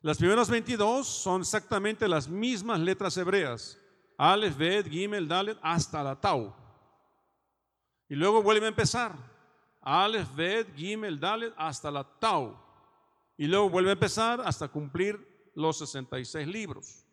[0.03, 3.79] Las primeras 22 son exactamente las mismas letras hebreas.
[4.19, 6.53] Aleph, Bet, Gimel, Dalet, hasta la Tau.
[8.09, 9.15] Y luego vuelve a empezar.
[9.81, 12.59] Aleph, Bet, Gimel, Dalet, hasta la Tau.
[13.37, 17.05] Y luego vuelve a empezar hasta cumplir los 66 libros.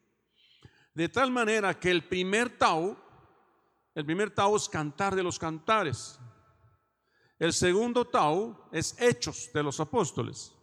[0.96, 2.98] De tal manera que el primer Tau,
[3.94, 6.20] el primer Tau es cantar de los cantares.
[7.38, 10.56] El segundo Tau es hechos de los apóstoles.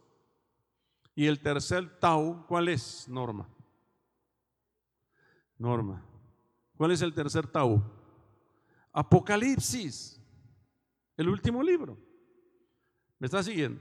[1.15, 3.07] Y el tercer Tau, ¿cuál es?
[3.09, 3.49] Norma.
[5.57, 6.12] Norma.
[6.83, 7.81] ¿Cuál es el tercer Tau?
[8.93, 10.21] Apocalipsis.
[11.17, 11.97] El último libro.
[13.21, 13.81] ¿Me está siguiendo?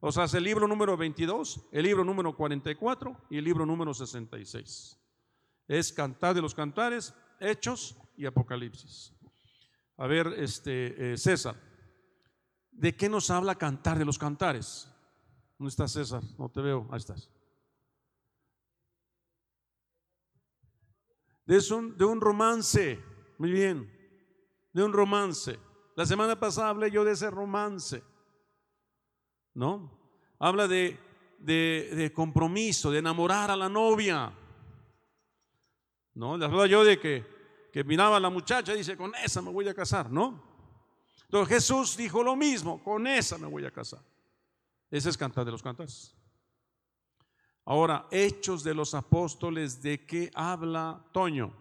[0.00, 3.94] O sea, es el libro número 22, el libro número 44 y el libro número
[3.94, 4.98] 66.
[5.68, 9.14] Es Cantar de los Cantares, Hechos y Apocalipsis.
[9.96, 11.54] A ver, este, eh, César,
[12.72, 14.88] ¿de qué nos habla Cantar de los Cantares?
[15.56, 16.24] ¿Dónde está César?
[16.36, 16.88] No te veo.
[16.90, 17.30] Ahí estás.
[21.50, 23.00] De un, de un romance.
[23.36, 23.90] Muy bien.
[24.72, 25.58] De un romance.
[25.96, 28.04] La semana pasada hablé yo de ese romance.
[29.54, 29.90] ¿No?
[30.38, 30.96] Habla de,
[31.40, 34.32] de, de compromiso, de enamorar a la novia.
[36.14, 36.38] ¿No?
[36.38, 37.26] Le hablaba yo de que,
[37.72, 40.40] que miraba a la muchacha y dice, con esa me voy a casar, ¿no?
[41.24, 44.04] Entonces Jesús dijo lo mismo, con esa me voy a casar.
[44.88, 46.14] Ese es Cantar de los Cantares.
[47.70, 51.52] Ahora, Hechos de los Apóstoles, ¿de qué habla Toño?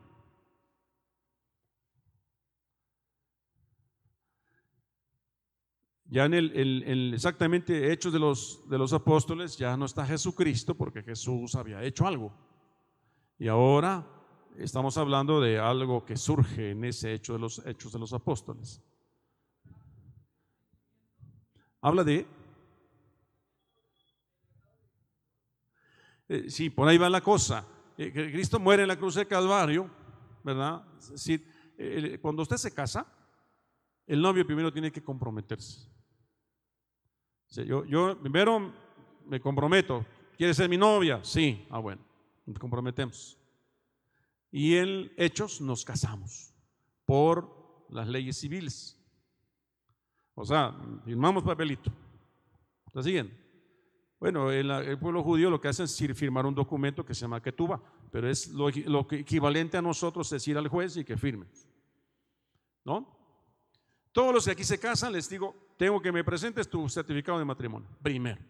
[6.06, 11.04] Ya en el, exactamente Hechos de los, de los Apóstoles ya no está Jesucristo porque
[11.04, 12.34] Jesús había hecho algo.
[13.38, 14.04] Y ahora
[14.58, 18.82] estamos hablando de algo que surge en ese hecho de los Hechos de los Apóstoles.
[21.82, 22.39] Habla de
[26.30, 27.66] Eh, sí, por ahí va la cosa.
[27.98, 29.90] Eh, Cristo muere en la cruz de Calvario,
[30.44, 30.84] ¿verdad?
[31.16, 31.44] Si,
[32.22, 33.06] cuando usted se casa,
[34.06, 35.88] el novio primero tiene que comprometerse.
[37.66, 38.74] yo, yo primero
[39.26, 40.06] me comprometo.
[40.38, 41.20] ¿Quiere ser mi novia?
[41.24, 41.66] Sí.
[41.70, 42.02] Ah, bueno,
[42.46, 43.38] nos comprometemos.
[44.52, 46.54] Y en Hechos nos casamos
[47.06, 48.98] por las leyes civiles.
[50.34, 51.92] O sea, firmamos papelito.
[52.88, 53.34] ¿Está siguiendo?
[54.20, 57.82] Bueno, el, pueblo judío lo que hace es firmar un documento que se llama Ketuba,
[58.12, 61.46] pero es lo, equivalente a nosotros decir al juez y que firme.
[62.84, 63.18] ¿No?
[64.12, 67.46] Todos los que aquí se casan, les digo, tengo que me presentes tu certificado de
[67.46, 68.42] matrimonio, primero.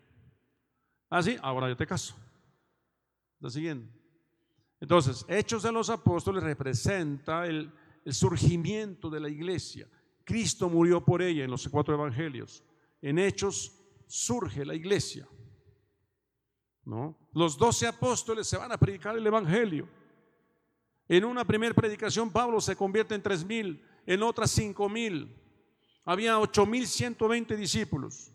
[1.07, 2.15] Ah, sí, ahora yo te caso.
[3.39, 3.93] Lo siguiente.
[4.79, 7.71] Entonces, Hechos de los Apóstoles representa el,
[8.05, 9.87] el surgimiento de la iglesia.
[10.23, 12.63] Cristo murió por ella en los cuatro evangelios.
[13.01, 13.71] En Hechos
[14.07, 15.27] surge la iglesia.
[17.33, 19.87] Los doce apóstoles se van a predicar el Evangelio.
[21.07, 25.35] En una primera predicación Pablo se convierte en tres mil, en otras cinco mil.
[26.05, 28.31] Había ocho mil ciento veinte discípulos.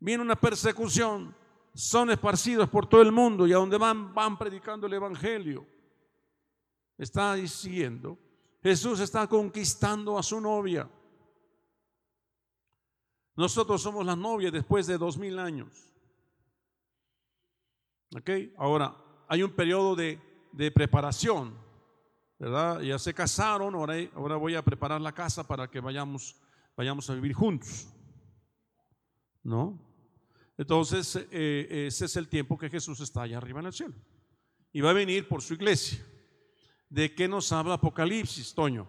[0.00, 1.34] Viene una persecución,
[1.74, 5.66] son esparcidos por todo el mundo y a donde van van predicando el Evangelio.
[6.98, 8.18] Está diciendo,
[8.62, 10.88] Jesús está conquistando a su novia.
[13.34, 15.91] Nosotros somos la novia después de dos mil años.
[18.16, 18.30] ¿Ok?
[18.56, 18.94] Ahora,
[19.28, 20.20] hay un periodo de,
[20.74, 21.54] preparación,
[22.38, 22.80] ¿verdad?
[22.80, 26.36] Ya se casaron, ahora, ahora voy a preparar la casa para que vayamos,
[26.76, 27.88] vayamos a vivir juntos.
[29.42, 29.80] ¿No?
[30.58, 33.94] Entonces, eh, ese es el tiempo que Jesús está allá arriba en el cielo.
[34.72, 36.04] Y va a venir por su iglesia.
[36.88, 38.86] ¿De qué nos habla Apocalipsis, Toño?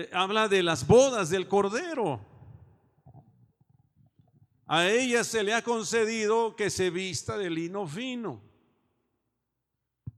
[0.00, 2.20] Eh, habla de las bodas del Cordero.
[4.66, 8.40] A ella se le ha concedido que se vista de lino fino.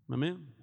[0.09, 0.55] Amén.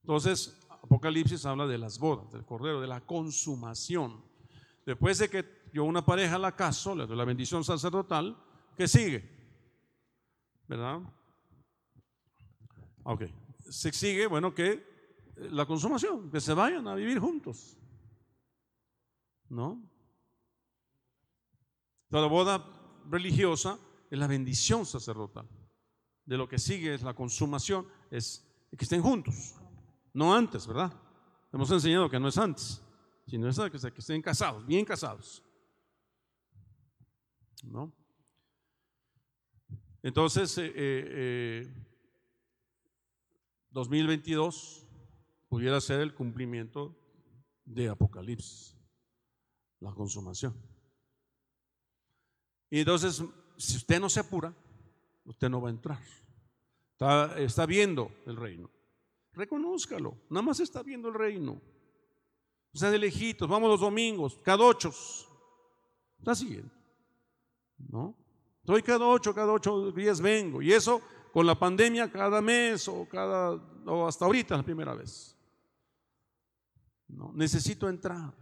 [0.00, 4.24] Entonces, Apocalipsis habla de las bodas del Cordero, de la consumación.
[4.86, 8.42] Después de que yo una pareja la caso, le la bendición sacerdotal,
[8.74, 9.28] que sigue?
[10.66, 11.00] ¿Verdad?
[13.02, 13.24] Ok.
[13.68, 14.82] Se sigue, bueno, que
[15.36, 17.76] la consumación, que se vayan a vivir juntos.
[19.52, 19.82] ¿No?
[22.08, 22.64] La boda
[23.10, 23.78] religiosa
[24.10, 25.46] es la bendición sacerdotal.
[26.24, 29.54] De lo que sigue es la consumación, es que estén juntos.
[30.14, 30.90] No antes, ¿verdad?
[31.52, 32.82] Hemos enseñado que no es antes.
[33.26, 35.42] sino es que estén casados, bien casados.
[37.62, 37.92] ¿No?
[40.02, 40.56] Entonces,
[43.70, 44.88] 2022 eh, eh,
[45.46, 46.98] pudiera ser el cumplimiento
[47.66, 48.81] de Apocalipsis,
[49.82, 50.54] la consumación.
[52.70, 53.22] Y entonces,
[53.58, 54.54] si usted no se apura,
[55.24, 56.00] usted no va a entrar.
[57.36, 58.70] Está, viendo el reino.
[59.32, 61.60] Reconózcalo, nada más está viendo el reino.
[62.72, 64.92] O sea, de lejitos, vamos los domingos, cada ocho.
[66.18, 66.72] Está siguiendo.
[67.88, 68.16] ¿No?
[68.60, 70.62] Estoy cada ocho, cada ocho días vengo.
[70.62, 73.52] Y eso con la pandemia cada mes o cada,
[73.84, 75.36] o hasta ahorita la primera vez.
[77.08, 78.32] No, necesito entrar.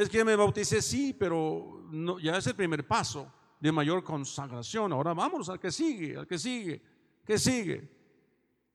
[0.00, 1.84] Es que me bauticé, sí, pero
[2.22, 4.94] ya es el primer paso de mayor consagración.
[4.94, 6.82] Ahora vámonos al que sigue, al que sigue,
[7.22, 7.86] que sigue.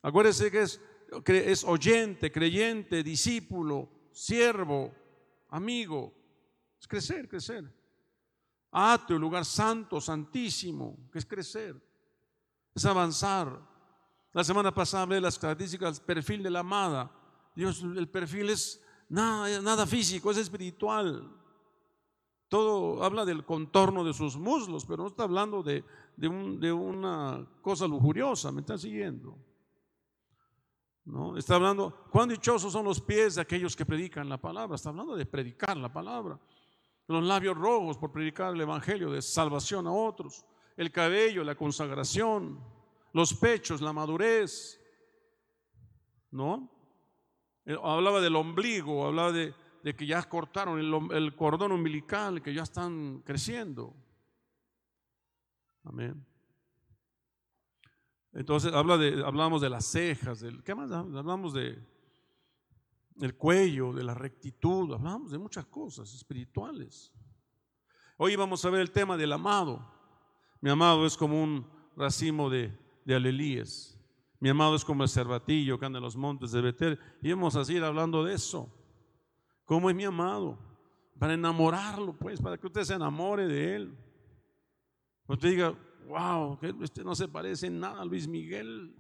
[0.04, 0.62] Acuérdese que
[1.52, 4.94] es, oyente, creyente, discípulo, siervo,
[5.50, 6.14] amigo.
[6.80, 7.74] Es crecer, crecer.
[8.70, 11.76] Ateo, lugar santo, santísimo, que es crecer,
[12.76, 13.60] es avanzar.
[14.32, 17.12] La semana pasada hablé de las características del perfil de la amada.
[17.56, 21.32] Dios, el perfil es nada, nada físico, es espiritual.
[22.48, 25.84] Todo habla del contorno de sus muslos, pero no está hablando de,
[26.16, 29.38] de una cosa lujuriosa, ¿me están siguiendo?
[31.06, 31.38] ¿No?
[31.38, 34.76] Está hablando, cuán dichosos son los pies de aquellos que predican la palabra.
[34.76, 36.40] Está hablando de predicar la palabra.
[37.08, 40.44] Los labios rojos por predicar el evangelio de salvación a otros.
[40.76, 42.60] El cabello, la consagración.
[43.14, 44.82] Los pechos, la madurez.
[46.32, 46.75] ¿No?
[47.66, 49.54] Eh, hablaba del ombligo, hablaba de,
[49.96, 50.80] que ya cortaron
[51.12, 53.96] el, cordón umbilical, que ya están creciendo.
[55.84, 56.26] Amén.
[58.34, 60.92] Entonces habla de, hablamos de las cejas, del, ¿qué más?
[60.92, 61.82] Hablamos de
[63.22, 67.14] el cuello, de la rectitud, hablamos de muchas cosas espirituales.
[68.18, 69.86] Hoy vamos a ver el tema del amado.
[70.62, 73.95] Mi amado es como un racimo de, de alelíes.
[74.46, 77.00] Mi amado es como el cervatillo que anda en los montes de Betel.
[77.20, 78.72] Y vamos a seguir hablando de eso.
[79.64, 80.60] ¿Cómo es mi amado?
[81.18, 83.98] Para enamorarlo, pues, para que usted se enamore de él.
[85.28, 85.74] Usted diga,
[86.08, 88.96] wow, este no se parece en nada a Luis Miguel.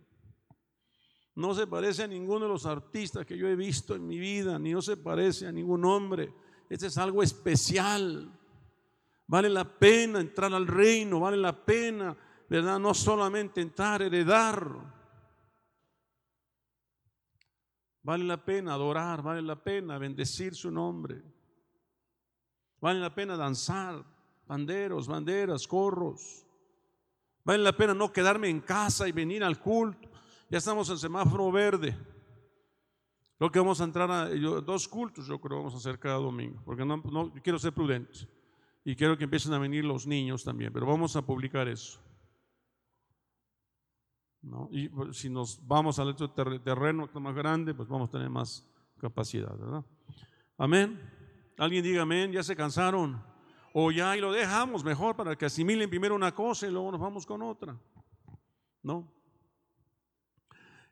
[1.35, 4.57] No se parece a ninguno de los artistas que yo he visto en mi vida,
[4.57, 6.33] ni no se parece a ningún hombre.
[6.71, 8.35] Este es algo especial.
[9.27, 12.17] Vale la pena entrar al reino, vale la pena,
[12.49, 12.79] ¿verdad?
[12.79, 14.94] No solamente entrar, heredar.
[18.05, 21.23] Vale la pena adorar, vale la pena bendecir su nombre.
[22.79, 24.05] Vale la pena danzar,
[24.47, 26.45] banderos, banderas, corros.
[27.43, 30.07] Vale la pena no quedarme en casa y venir al culto.
[30.51, 31.97] Ya estamos en semáforo verde.
[33.39, 34.29] Creo que vamos a entrar a
[34.61, 38.29] dos cultos, yo creo vamos a hacer cada domingo, porque no, quiero ser prudente
[38.83, 41.99] y quiero que empiecen a venir los niños también, pero vamos a publicar eso.
[44.71, 48.67] Y pues, si nos vamos al otro terreno más grande, pues vamos a tener más
[48.97, 49.83] capacidad, ¿verdad?
[50.57, 50.99] Amén.
[51.57, 53.21] Alguien diga amén, ya se cansaron.
[53.73, 57.01] O ya y lo dejamos mejor para que asimilen primero una cosa y luego nos
[57.01, 57.77] vamos con otra.
[58.83, 59.11] ¿No?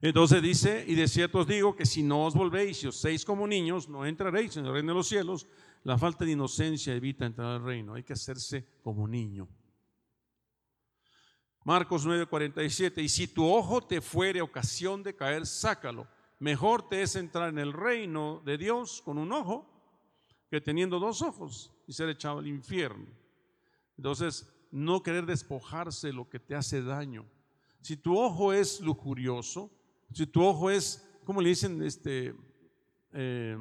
[0.01, 3.23] Entonces dice, y de cierto os digo que si no os volvéis y os seis
[3.23, 5.47] como niños, no entraréis en el reino de los cielos.
[5.83, 7.93] La falta de inocencia evita entrar al reino.
[7.93, 9.47] Hay que hacerse como niño.
[11.63, 16.07] Marcos 9:47, y si tu ojo te fuere ocasión de caer, sácalo.
[16.39, 19.65] Mejor te es entrar en el reino de Dios con un ojo
[20.49, 23.07] que teniendo dos ojos y ser echado al infierno.
[23.97, 27.25] Entonces, no querer despojarse de lo que te hace daño.
[27.81, 29.71] Si tu ojo es lujurioso,
[30.11, 31.81] si tu ojo es, ¿cómo le dicen?
[31.81, 32.35] Este,
[33.13, 33.57] eh,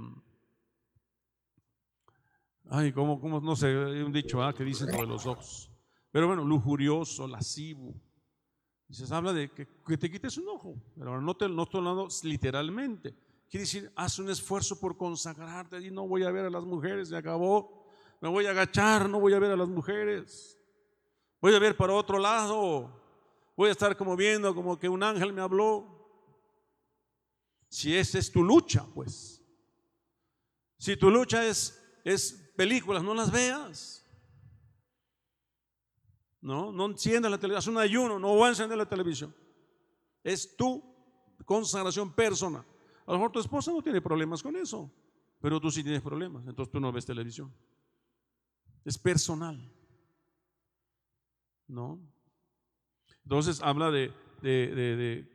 [2.69, 5.72] ay, ¿cómo, cómo, no sé, hay un dicho que dicen sobre los ojos.
[6.13, 7.93] Pero bueno, lujurioso, lascivo.
[8.89, 13.13] Se habla de que, te quites un ojo, pero no te no estoy hablando literalmente.
[13.51, 17.09] Quiere decir, haz un esfuerzo por consagrarte y no voy a ver a las mujeres,
[17.09, 17.83] se acabó
[18.23, 20.57] me voy a agachar, no voy a ver a las mujeres,
[21.41, 22.89] voy a ver para otro lado,
[23.57, 25.89] voy a estar como viendo como que un ángel me habló.
[27.69, 29.43] Si esa es tu lucha, pues.
[30.79, 34.02] Si tu lucha es, es películas, no las veas.
[36.43, 39.33] No, no enciendas la televisión, haz un ayuno, no voy a encender la televisión.
[40.25, 40.83] Es tu
[41.45, 42.65] consagración personal.
[43.07, 44.91] A lo mejor tu esposa no tiene problemas con eso,
[45.41, 47.55] pero tú sí tienes problemas, entonces tú no ves televisión.
[48.85, 49.73] Es personal.
[51.69, 52.01] ¿No?
[53.23, 54.13] Entonces habla de,
[54.43, 55.29] de,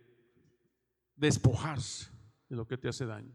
[1.15, 2.11] despojarse
[2.49, 3.33] de lo que te hace daño.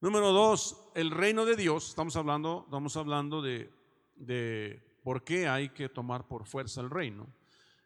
[0.00, 1.88] Número dos, el reino de Dios.
[1.88, 3.72] Estamos hablando, estamos hablando de,
[4.16, 7.26] de por qué hay que tomar por fuerza el reino.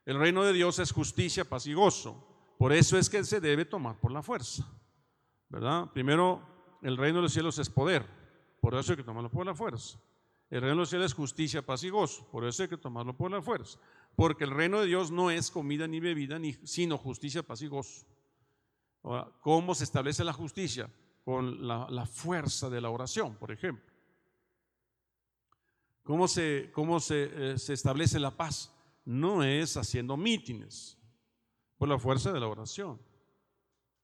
[0.05, 2.17] El reino de Dios es justicia, paz y gozo.
[2.59, 4.67] Por eso es que se debe tomar por la fuerza.
[5.49, 5.89] ¿Verdad?
[5.93, 6.43] Primero,
[6.83, 8.05] el reino de los cielos es poder.
[8.61, 10.01] Por eso hay que tomarlo por la fuerza.
[10.51, 12.27] El reino de los cielos es justicia, paz y gozo.
[12.29, 13.79] Por eso hay que tomarlo por la fuerza.
[14.17, 17.69] Porque el reino de Dios no es comida ni bebida, ni, sino justicia, paz y
[17.69, 18.05] gozo.
[19.05, 20.91] Ahora, ¿cómo se establece la justicia?
[21.25, 23.92] Con la, fuerza de la oración, por ejemplo.
[26.03, 28.75] ¿Cómo se, cómo se, eh, se establece la paz?
[29.05, 30.99] No es haciendo mítines,
[31.77, 33.01] por la fuerza de la oración,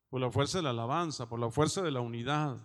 [0.08, 2.58] por la fuerza de la alabanza, por la fuerza de la unidad.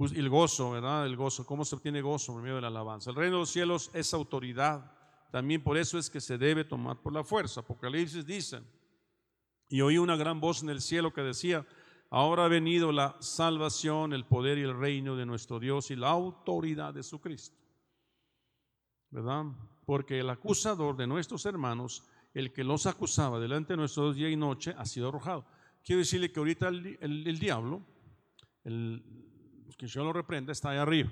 [0.00, 1.04] Pues, el gozo, ¿verdad?
[1.04, 1.44] El gozo.
[1.44, 3.10] ¿Cómo se obtiene gozo por medio de la alabanza?
[3.10, 4.90] El reino de los cielos es autoridad.
[5.30, 7.60] También por eso es que se debe tomar por la fuerza.
[7.60, 8.62] Apocalipsis dice,
[9.68, 11.66] y oí una gran voz en el cielo que decía,
[12.10, 16.10] ahora ha venido la salvación, el poder y el reino de nuestro Dios y la
[16.10, 17.56] autoridad de su Cristo.
[19.10, 19.46] ¿Verdad?
[19.86, 22.04] Porque el acusador de nuestros hermanos,
[22.34, 25.44] el que los acusaba delante de nosotros día y noche, ha sido arrojado.
[25.84, 27.82] Quiero decirle que ahorita el, diablo,
[28.64, 29.02] el,
[29.76, 31.10] que yo lo reprenda, está ahí arriba.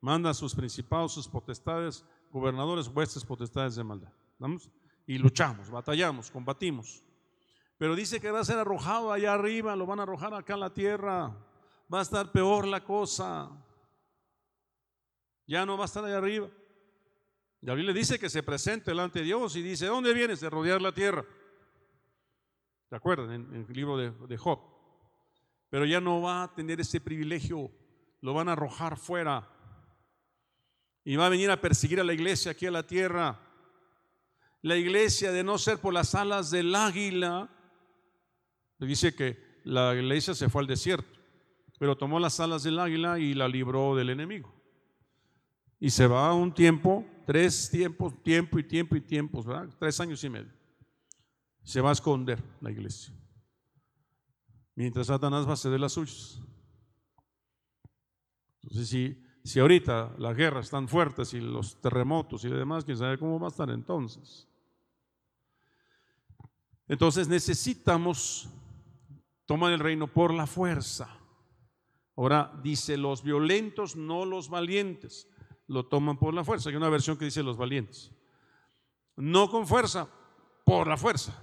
[0.00, 4.12] Manda a sus principados, sus potestades, gobernadores, vuestras potestades de maldad.
[5.06, 7.05] Y luchamos, batallamos, combatimos.
[7.78, 10.60] Pero dice que va a ser arrojado allá arriba, lo van a arrojar acá en
[10.60, 11.36] la tierra.
[11.92, 13.50] Va a estar peor la cosa.
[15.46, 16.48] Ya no va a estar allá arriba.
[17.60, 20.40] David le dice que se presente delante de Dios y dice, ¿dónde vienes?
[20.40, 21.24] De rodear la tierra.
[22.88, 23.30] ¿Se acuerdan?
[23.32, 24.76] En, el libro de, de Job
[25.68, 27.70] pero ya no va a tener ese privilegio,
[28.20, 29.48] lo van a arrojar fuera
[31.04, 33.40] y va a venir a perseguir a la iglesia aquí a la tierra.
[34.62, 37.48] La iglesia, de no ser por las alas del águila,
[38.78, 41.18] dice que la iglesia se fue al desierto,
[41.78, 44.52] pero tomó las alas del águila y la libró del enemigo.
[45.78, 49.68] Y se va un tiempo, tres tiempos, tiempo y tiempo y tiempos, ¿verdad?
[49.78, 50.52] Tres años y medio.
[51.62, 53.12] Se va a esconder la iglesia
[54.76, 56.38] mientras Satanás va a de las suyas.
[58.62, 63.18] Entonces, si, si ahorita las guerras están fuertes y los terremotos y demás, quién sabe
[63.18, 64.46] cómo va a estar entonces.
[66.86, 68.48] Entonces necesitamos
[69.46, 71.08] tomar el reino por la fuerza.
[72.16, 75.28] Ahora dice los violentos, no los valientes.
[75.68, 76.70] Lo toman por la fuerza.
[76.70, 78.12] Hay una versión que dice los valientes.
[79.16, 80.08] No con fuerza,
[80.64, 81.36] por la fuerza.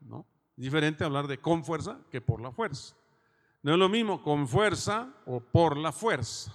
[0.00, 0.26] ¿no?
[0.56, 2.96] diferente hablar de con fuerza que por la fuerza.
[3.62, 6.54] No es lo mismo con fuerza o por la fuerza.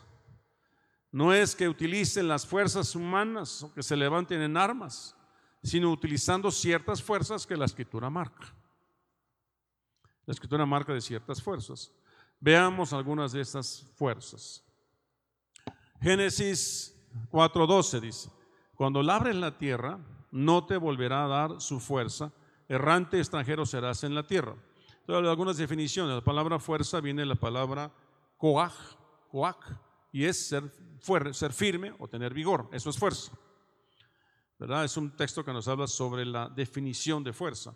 [1.11, 5.15] No es que utilicen las fuerzas humanas o que se levanten en armas,
[5.61, 8.53] sino utilizando ciertas fuerzas que la escritura marca.
[10.25, 11.91] La escritura marca de ciertas fuerzas.
[12.39, 14.63] Veamos algunas de estas fuerzas.
[16.01, 16.95] Génesis
[17.31, 18.29] 4:12 dice,
[18.75, 19.99] cuando labres la tierra,
[20.31, 22.31] no te volverá a dar su fuerza
[22.71, 24.55] errante extranjero serás en la tierra.
[25.01, 26.15] Entonces, algunas definiciones.
[26.15, 27.91] La palabra fuerza viene de la palabra
[28.37, 28.73] coaj,
[29.29, 29.57] coaj,
[30.13, 30.71] y es ser,
[31.33, 32.69] ser firme o tener vigor.
[32.71, 33.33] Eso es fuerza.
[34.57, 34.85] ¿Verdad?
[34.85, 37.75] Es un texto que nos habla sobre la definición de fuerza.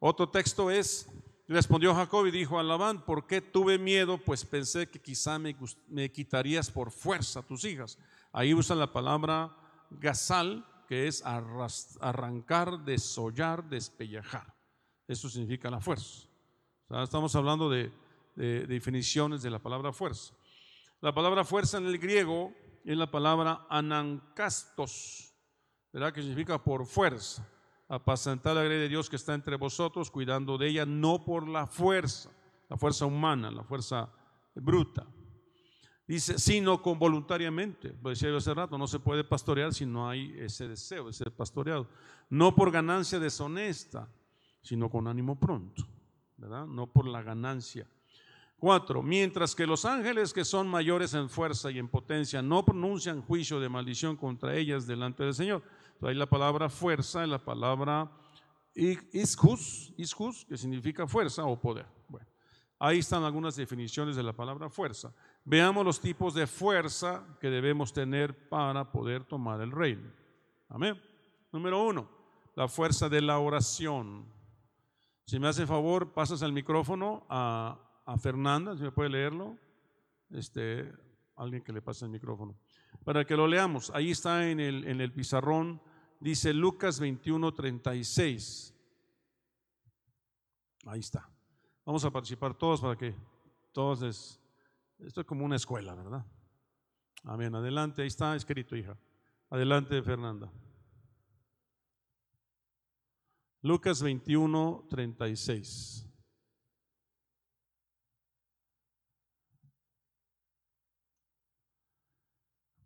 [0.00, 1.08] Otro texto es,
[1.48, 4.18] respondió Jacob y dijo a Labán, ¿por qué tuve miedo?
[4.18, 5.56] Pues pensé que quizá me,
[5.88, 7.98] me quitarías por fuerza tus hijas.
[8.32, 9.54] Ahí usan la palabra
[9.90, 14.54] gazal, que es arrancar, desollar, despellejar.
[15.08, 16.26] Eso significa la fuerza.
[17.02, 17.92] estamos hablando de,
[18.34, 20.34] definiciones de la palabra fuerza.
[21.00, 25.34] La palabra fuerza en el griego es la palabra anancastos,
[25.92, 26.12] ¿verdad?
[26.12, 27.46] que significa por fuerza.
[27.92, 31.66] Apacentar la grey de Dios que está entre vosotros, cuidando de ella, no por la
[31.66, 32.30] fuerza,
[32.70, 34.08] la fuerza humana, la fuerza
[34.54, 35.06] bruta.
[36.06, 37.90] Dice, sino con voluntariamente.
[37.90, 41.12] Pues decía yo hace rato, no se puede pastorear si no hay ese deseo de
[41.12, 41.86] ser pastoreado.
[42.30, 44.08] No por ganancia deshonesta,
[44.62, 45.86] sino con ánimo pronto,
[46.38, 46.64] ¿verdad?
[46.64, 47.86] No por la ganancia.
[48.56, 53.20] Cuatro, mientras que los ángeles que son mayores en fuerza y en potencia no pronuncian
[53.20, 55.62] juicio de maldición contra ellas delante del Señor.
[56.02, 58.10] Ahí la palabra fuerza la palabra
[58.74, 61.86] ishus, que significa fuerza o poder.
[62.08, 62.26] Bueno,
[62.78, 65.14] ahí están algunas definiciones de la palabra fuerza.
[65.44, 70.10] Veamos los tipos de fuerza que debemos tener para poder tomar el reino.
[70.68, 71.00] Amén.
[71.52, 72.08] Número uno,
[72.54, 74.24] la fuerza de la oración.
[75.26, 77.78] Si me hace favor, pasas el micrófono a,
[78.20, 79.56] Fernanda, si me puede leerlo.
[80.30, 80.92] Este,
[81.36, 82.56] alguien que le pase el micrófono.
[83.04, 83.90] Para que lo leamos.
[83.94, 85.80] Ahí está en el, en el pizarrón.
[86.22, 88.72] Dice Lucas 21, 36.
[90.86, 91.28] Ahí está.
[91.84, 93.12] Vamos a participar todos para que
[93.66, 94.40] Entonces,
[95.00, 96.24] esto es como una escuela, ¿verdad?
[97.24, 97.52] Amén.
[97.56, 98.96] Adelante, ahí está escrito, hija.
[99.50, 100.52] Adelante, Fernanda.
[103.62, 106.06] Lucas 21, 36.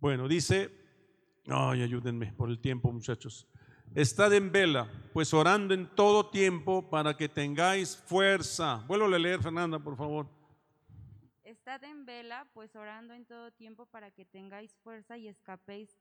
[0.01, 0.86] Bueno, dice,
[1.49, 3.47] ay, ayúdenme por el tiempo, muchachos.
[3.95, 8.85] Estad en vela, pues orando en todo tiempo para que tengáis fuerza.
[8.87, 10.29] Vuelvo a leer, Fernanda, por favor.
[11.45, 15.97] Estad en vela, pues orando en todo tiempo para que tengáis fuerza y escapéis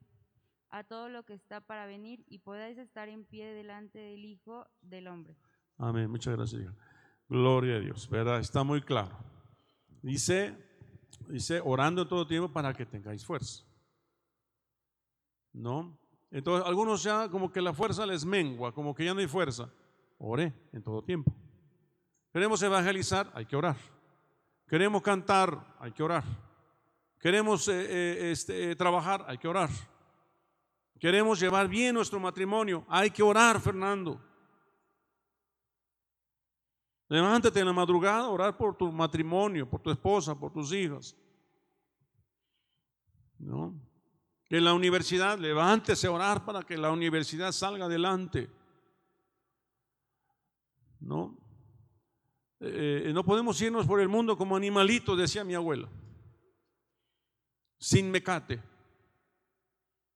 [0.69, 4.67] a todo lo que está para venir y podáis estar en pie delante del Hijo
[4.81, 5.35] del Hombre.
[5.77, 6.73] Amén, muchas gracias.
[7.29, 8.39] Gloria a Dios, ¿verdad?
[8.39, 9.17] Está muy claro.
[10.01, 10.55] Dice,
[11.29, 13.63] dice, orando en todo tiempo para que tengáis fuerza.
[15.55, 15.97] ¿No?
[16.31, 19.71] Entonces, algunos ya como que la fuerza les mengua, como que ya no hay fuerza.
[20.17, 21.33] Ore en todo tiempo.
[22.33, 23.77] Queremos evangelizar, hay que orar.
[24.67, 26.23] Queremos cantar, hay que orar.
[27.19, 29.69] Queremos eh, eh, este, trabajar, hay que orar.
[30.99, 34.19] Queremos llevar bien nuestro matrimonio, hay que orar, Fernando.
[37.07, 41.15] Levántate en la madrugada, orar por tu matrimonio, por tu esposa, por tus hijos.
[43.37, 43.84] ¿No?
[44.47, 48.49] Que la universidad, levántese a orar para que la universidad salga adelante.
[50.99, 51.37] ¿No?
[52.59, 55.89] Eh, no podemos irnos por el mundo como animalitos, decía mi abuela,
[57.77, 58.61] sin mecate.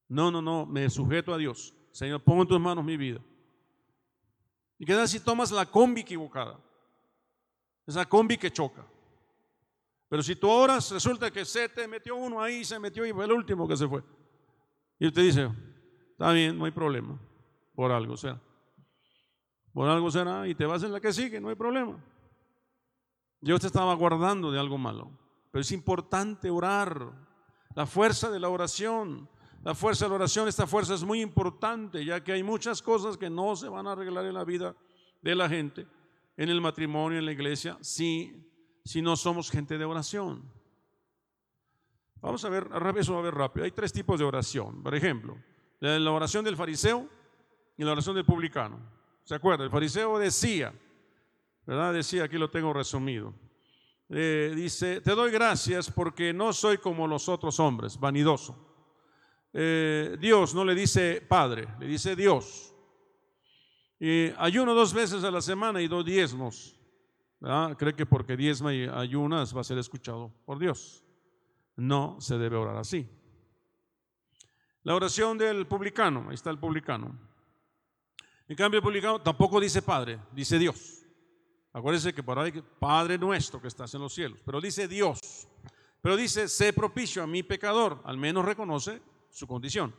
[0.08, 1.74] No, no, no, me sujeto a Dios.
[1.92, 3.20] Señor, pongo en tus manos mi vida.
[4.80, 6.60] ¿Y qué tal si tomas la combi equivocada?
[7.86, 8.86] Esa combi que choca.
[10.08, 13.26] Pero si tú oras, resulta que se te metió uno ahí, se metió y fue
[13.26, 14.04] el último que se fue.
[15.00, 15.50] Y usted dice,
[16.12, 17.18] está bien, no hay problema.
[17.74, 18.40] Por algo será.
[19.74, 21.98] Por algo será y te vas en la que sigue, no hay problema.
[23.40, 25.10] Dios te estaba guardando de algo malo.
[25.52, 27.14] Pero es importante orar.
[27.76, 29.30] La fuerza de la oración.
[29.64, 33.18] La fuerza de la oración, esta fuerza es muy importante, ya que hay muchas cosas
[33.18, 34.74] que no se van a arreglar en la vida
[35.22, 35.86] de la gente,
[36.38, 38.50] en el matrimonio, en la iglesia, si,
[38.86, 40.50] si no somos gente de oración.
[42.22, 42.68] Vamos a ver,
[42.98, 43.66] eso va a ver rápido.
[43.66, 44.84] Hay tres tipos de oración.
[44.84, 45.38] Por ejemplo,
[45.80, 47.08] la oración del fariseo
[47.78, 48.80] y la oración del publicano.
[49.24, 49.64] ¿Se acuerda?
[49.64, 50.74] El fariseo decía,
[51.66, 51.94] ¿verdad?
[51.94, 53.34] Decía, aquí lo tengo resumido.
[54.10, 58.70] Eh, dice, te doy gracias porque no soy como los otros hombres, vanidoso
[59.54, 62.74] eh, Dios, no le dice Padre, le dice Dios.
[64.00, 66.76] Y ayuno dos veces a la semana y dos diezmos.
[67.78, 71.04] Cree que porque diezma y ayunas va a ser escuchado por Dios.
[71.80, 73.10] No se debe orar así.
[74.84, 77.18] La oración del publicano, ahí está el publicano.
[78.48, 81.06] En cambio, el publicano tampoco dice Padre, dice Dios.
[81.72, 85.48] Acuérdense que para Padre nuestro que estás en los cielos, pero dice Dios.
[86.02, 89.94] Pero dice, sé propicio a mi pecador, al menos reconoce su condición.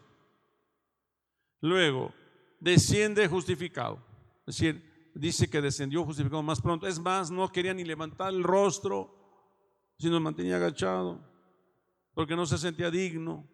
[1.60, 2.12] Luego,
[2.58, 4.02] desciende justificado.
[4.46, 6.86] Es decir, dice que descendió justificado más pronto.
[6.86, 9.14] Es más, no quería ni levantar el rostro,
[9.98, 11.29] sino mantenía agachado,
[12.14, 13.48] porque no se sentía digno.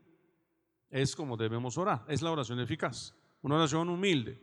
[0.89, 2.05] Es como debemos orar.
[2.09, 3.15] Es la oración eficaz.
[3.43, 4.43] Una oración humilde.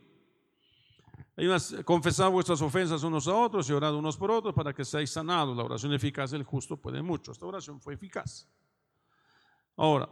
[1.36, 4.84] Hay unas, confesad vuestras ofensas unos a otros y orad unos por otros para que
[4.84, 5.56] seáis sanados.
[5.56, 7.32] La oración eficaz del justo puede mucho.
[7.32, 8.48] Esta oración fue eficaz.
[9.76, 10.08] Ahora,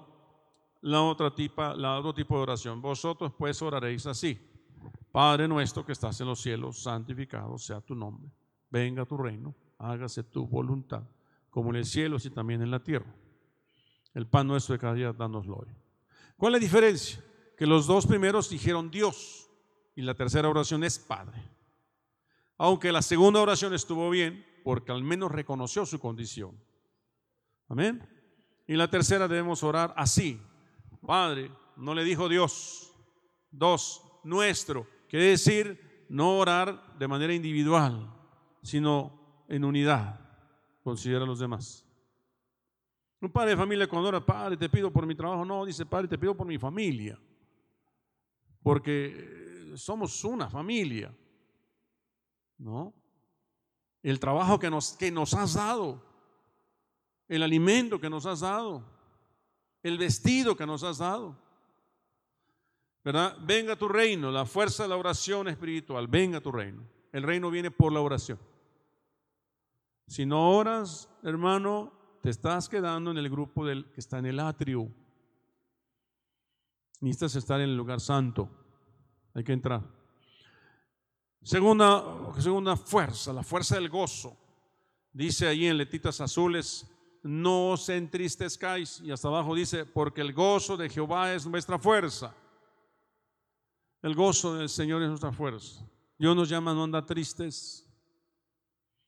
[0.81, 2.83] la otra tipa, la otro tipo de oración.
[2.83, 4.39] Vosotros pues oraréis así.
[5.13, 8.33] Padre nuestro que estás en los cielos, santificado sea tu nombre.
[8.71, 11.03] Venga tu reino, hágase tu voluntad,
[11.51, 13.15] como en el cielo, y también en la tierra.
[14.15, 15.69] El pan nuestro de cada día, danoslo hoy.
[16.37, 17.25] ¿Cuál es la diferencia?
[17.57, 19.49] Que los dos primeros dijeron Dios
[19.95, 21.43] y la tercera oración es Padre.
[22.59, 26.57] Aunque la segunda oración estuvo bien, porque al menos reconoció su condición.
[27.69, 28.07] Amén.
[28.67, 30.41] Y la tercera debemos orar así,
[31.05, 32.93] Padre, no le dijo Dios.
[33.51, 34.87] Dos, nuestro.
[35.09, 38.13] Quiere decir no orar de manera individual,
[38.63, 40.21] sino en unidad.
[40.83, 41.85] Considera a los demás.
[43.23, 46.09] Un padre de familia cuando ora, Padre, te pido por mi trabajo, no, dice, Padre,
[46.09, 47.17] te pido por mi familia.
[48.65, 51.15] Porque somos una familia.
[52.59, 52.93] ¿No?
[54.03, 56.03] El trabajo que nos, que nos has dado,
[57.29, 58.85] el alimento que nos has dado,
[59.85, 61.37] el vestido que nos has dado.
[63.05, 63.37] ¿Verdad?
[63.43, 66.83] Venga tu reino, la fuerza de la oración espiritual, venga tu reino.
[67.13, 68.41] El reino viene por la oración.
[70.09, 74.39] Si no oras, hermano, te estás quedando en el grupo del que está en el
[74.39, 74.89] atrio.
[77.01, 78.49] Necesitas estar en el lugar santo.
[79.35, 79.83] Hay que entrar.
[81.43, 82.05] Segunda,
[82.39, 84.37] segunda fuerza, la fuerza del gozo.
[85.13, 86.89] Dice ahí en letitas azules,
[87.25, 89.01] no os entristezcáis.
[89.01, 92.33] Y hasta abajo dice, porque el gozo de Jehová es nuestra fuerza.
[94.01, 95.85] El gozo del Señor es nuestra fuerza.
[96.17, 97.85] Dios nos llama no andar tristes.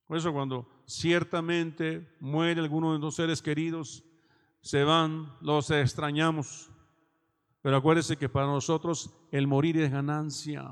[0.05, 4.05] Por eso cuando ciertamente muere alguno de los seres queridos,
[4.61, 6.71] se van, los extrañamos.
[7.63, 10.63] Pero acuérdese que para nosotros el morir es ganancia.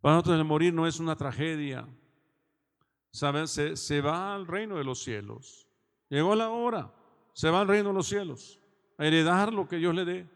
[0.00, 1.86] Para nosotros el morir no es una tragedia.
[3.10, 3.48] ¿Saben?
[3.48, 5.66] Se, se, va al reino de los cielos.
[6.08, 6.94] Llegó la hora.
[7.32, 8.60] Se va al reino de los cielos.
[8.98, 10.30] A heredar lo que Dios le dé.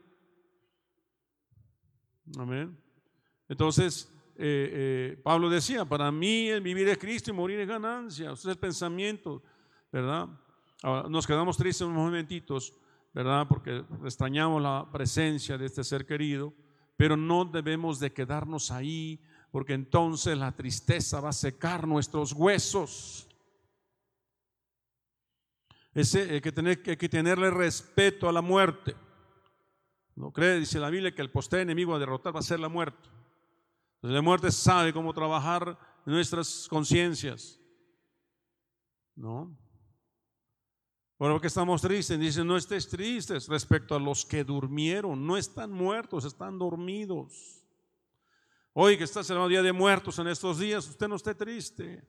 [2.38, 2.78] Amén.
[3.48, 8.32] Entonces, eh, eh, Pablo decía, para mí el vivir es Cristo y morir es ganancia.
[8.32, 9.42] Ese es el pensamiento,
[9.92, 10.28] ¿verdad?
[10.82, 12.74] Ahora, nos quedamos tristes unos momentitos,
[13.12, 13.46] ¿verdad?
[13.48, 16.52] Porque extrañamos la presencia de este ser querido,
[16.96, 19.20] pero no debemos de quedarnos ahí,
[19.52, 23.28] porque entonces la tristeza va a secar nuestros huesos.
[25.94, 28.96] Ese, hay, que tener, hay que tenerle respeto a la muerte.
[30.16, 32.68] No cree, dice la Biblia, que el poste enemigo a derrotar va a ser la
[32.68, 33.08] muerte.
[34.10, 37.58] La muerte sabe cómo trabajar nuestras conciencias.
[39.16, 39.56] ¿No?
[41.16, 45.72] Por que estamos tristes, dice, no estés tristes respecto a los que durmieron, no están
[45.72, 47.64] muertos, están dormidos.
[48.74, 52.06] Hoy que está celebrando Día de Muertos en estos días, usted no esté triste.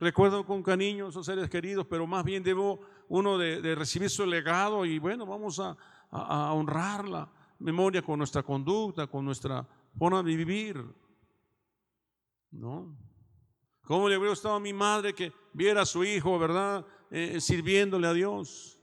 [0.00, 4.24] Recuerdo con cariño a esos seres queridos, pero más bien debo uno de, recibir su
[4.24, 5.76] legado y bueno, vamos a,
[6.54, 9.68] honrar la memoria con nuestra conducta, con nuestra
[9.98, 10.84] forma de vivir.
[12.50, 12.96] ¿No?
[13.82, 18.06] ¿Cómo le hubiera gustado a mi madre que viera a su hijo, verdad, eh, sirviéndole
[18.06, 18.80] a Dios?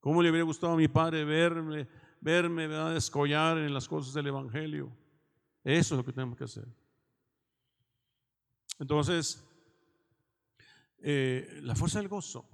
[0.00, 1.86] ¿Cómo le hubiera gustado a mi padre verme,
[2.20, 4.90] verme, verdad, escollar en las cosas del Evangelio?
[5.62, 6.66] Eso es lo que tenemos que hacer.
[8.78, 9.46] Entonces,
[10.98, 12.48] eh, la fuerza del gozo.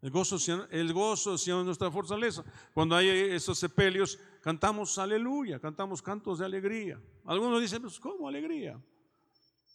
[0.00, 0.36] El gozo,
[0.70, 2.44] el gozo es nuestra fortaleza.
[2.72, 7.00] Cuando hay esos sepelios, cantamos aleluya, cantamos cantos de alegría.
[7.24, 8.78] Algunos dicen, pues, ¿cómo alegría?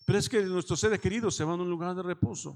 [0.05, 2.55] Pero es que nuestros seres queridos se van a un lugar de reposo.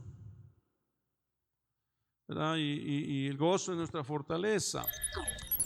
[2.57, 4.85] Y, el gozo es nuestra fortaleza.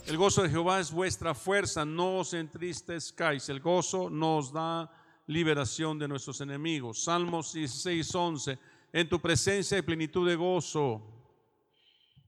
[0.06, 3.50] El gozo de Jehová es vuestra fuerza, no os entristezcáis.
[3.50, 4.90] El gozo nos da
[5.28, 7.04] liberación de nuestros enemigos.
[7.04, 8.60] Salmos 16, 11.
[8.94, 11.18] En tu presencia hay plenitud de gozo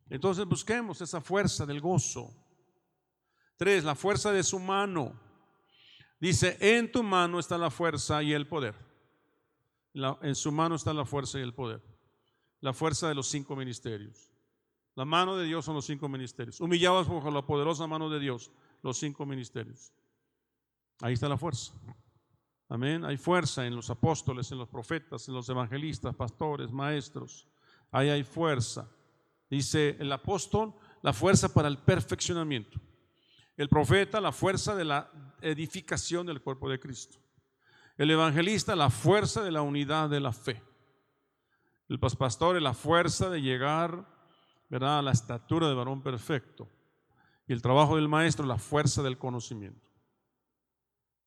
[0.09, 2.33] entonces busquemos esa fuerza del gozo.
[3.59, 5.19] Tres, la fuerza de su mano.
[6.17, 8.73] Dice, en tu mano está la fuerza y el poder.
[10.21, 11.81] en su mano está la fuerza y el poder.
[12.61, 14.31] La fuerza de los cinco ministerios.
[14.95, 16.61] La mano de Dios son los cinco ministerios.
[16.61, 18.49] Humillados bajo la poderosa mano de Dios,
[18.81, 19.91] los cinco ministerios.
[21.01, 21.73] Ahí está la fuerza.
[22.69, 23.03] Amén.
[23.03, 27.45] Hay fuerza en los apóstoles, en los profetas, en los evangelistas, pastores, maestros.
[27.91, 28.89] Ahí hay fuerza.
[29.49, 32.79] Dice el apóstol, la fuerza para el perfeccionamiento.
[33.59, 37.19] El profeta, la fuerza de la edificación del cuerpo de Cristo.
[37.97, 40.63] El evangelista, la fuerza de la unidad de la fe.
[41.89, 44.07] El pastor, la fuerza de llegar
[44.69, 44.99] ¿verdad?
[44.99, 46.69] a la estatura de varón perfecto.
[47.47, 49.89] Y el trabajo del maestro, la fuerza del conocimiento.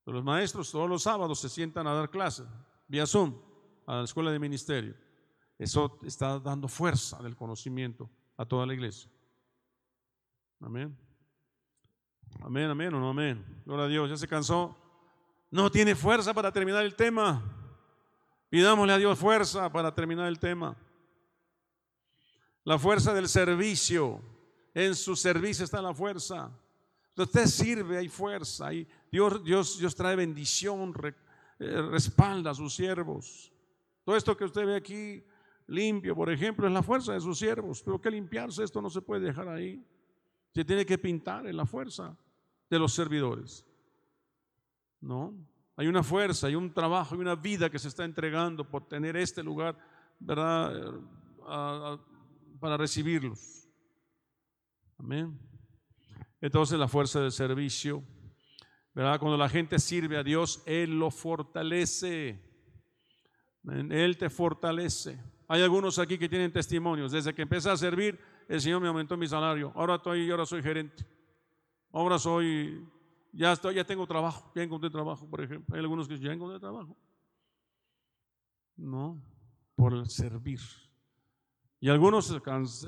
[0.07, 2.47] Los maestros todos los sábados se sientan a dar clases
[2.89, 3.39] vía Zoom
[3.87, 4.95] a la escuela de ministerio.
[5.59, 8.09] Eso está dando fuerza del conocimiento
[8.39, 9.11] a toda la iglesia.
[10.61, 11.12] Amén.
[12.41, 13.45] Amén, amén o no amén.
[13.65, 14.77] Gloria a Dios, ya se cansó.
[15.51, 17.43] No tiene fuerza para terminar el tema.
[18.49, 20.77] Pidámosle a Dios fuerza para terminar el tema.
[22.65, 24.21] La fuerza del servicio.
[24.75, 26.51] En su servicio está la fuerza.
[27.17, 28.71] Usted sirve, hay fuerza.
[29.11, 30.95] Dios, Dios, Dios trae bendición,
[31.59, 33.53] eh, respalda a sus siervos.
[34.05, 35.25] Todo esto que usted ve aquí
[35.67, 37.83] limpio, por ejemplo, es la fuerza de sus siervos.
[37.83, 39.87] Pero que limpiarse, esto no se puede dejar ahí.
[40.55, 42.17] Se tiene que pintar en la fuerza
[42.73, 43.67] de los servidores.
[45.01, 45.35] ¿No?
[45.77, 49.15] Hay una fuerza, hay un trabajo, hay una vida que se está entregando por tener
[49.17, 49.77] este lugar,
[50.19, 50.99] ¿verdad?
[52.59, 53.69] para recibirlos.
[54.99, 55.39] Amén.
[56.41, 58.03] Entonces la fuerza del servicio,
[58.95, 59.19] ¿verdad?
[59.19, 62.41] Cuando la gente sirve a Dios, Él lo fortalece.
[63.65, 65.21] Él te fortalece.
[65.49, 67.13] Hay algunos aquí que tienen testimonios.
[67.13, 68.19] Desde que empecé a servir,
[68.49, 69.73] el Señor me aumentó mi salario.
[69.75, 71.05] Ahora estoy, ahora soy gerente.
[71.93, 72.89] Ahora soy,
[73.33, 75.75] ya estoy, ya tengo trabajo, ya encontré trabajo, por ejemplo.
[75.75, 76.97] Hay algunos que ya encontré trabajo.
[78.77, 79.23] No,
[79.77, 80.61] por el servir.
[81.81, 82.31] Y algunos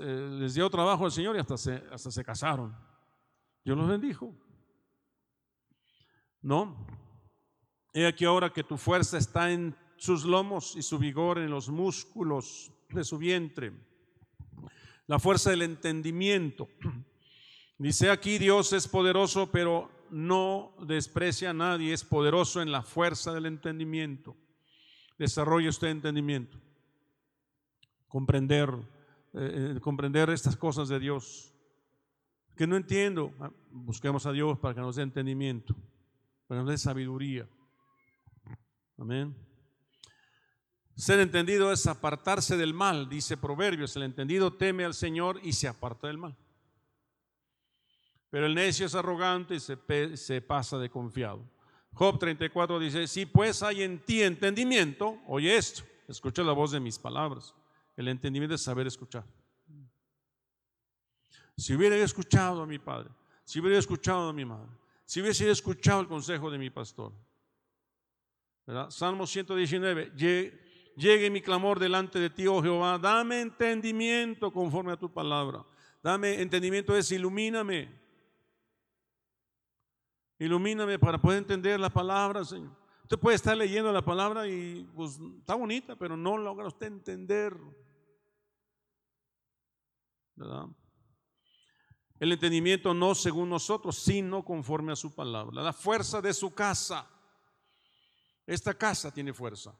[0.00, 2.74] eh, les dio trabajo al Señor y hasta se, hasta se casaron.
[3.64, 4.34] Dios los bendijo.
[6.40, 6.76] No.
[7.92, 11.68] He aquí ahora que tu fuerza está en sus lomos y su vigor en los
[11.68, 13.72] músculos de su vientre.
[15.06, 16.68] La fuerza del entendimiento.
[17.78, 23.32] Dice aquí Dios es poderoso, pero no desprecia a nadie, es poderoso en la fuerza
[23.32, 24.36] del entendimiento.
[25.18, 26.58] Desarrolle usted entendimiento.
[28.06, 28.70] Comprender,
[29.32, 31.52] eh, eh, comprender estas cosas de Dios.
[32.56, 35.74] Que no entiendo, ah, busquemos a Dios para que nos dé entendimiento,
[36.46, 37.48] para que nos dé sabiduría.
[38.96, 39.34] Amén.
[40.94, 43.96] Ser entendido es apartarse del mal, dice Proverbios.
[43.96, 46.36] El entendido teme al Señor y se aparta del mal.
[48.34, 51.48] Pero el necio es arrogante y se, pasa de confiado.
[51.92, 56.80] Job 34 dice, si pues hay en ti entendimiento, oye esto, escucha la voz de
[56.80, 57.54] mis palabras.
[57.96, 59.24] El entendimiento es saber escuchar.
[61.56, 63.08] Si hubiera escuchado a mi padre,
[63.44, 64.72] si hubiera escuchado a mi madre,
[65.04, 67.12] si hubiese escuchado el consejo de mi pastor.
[68.88, 70.10] Salmo 119,
[70.96, 75.64] llegue mi clamor delante de ti, oh Jehová, dame entendimiento conforme a tu palabra.
[76.02, 78.02] Dame entendimiento es ilumíname.
[80.38, 82.76] Ilumíname para poder entender la palabra, Señor.
[83.02, 87.54] Usted puede estar leyendo la palabra y pues está bonita, pero no logra usted entender.
[90.34, 90.66] ¿Verdad?
[92.18, 95.62] El entendimiento no según nosotros, sino conforme a su palabra.
[95.62, 97.08] La fuerza de su casa.
[98.46, 99.78] Esta casa tiene fuerza.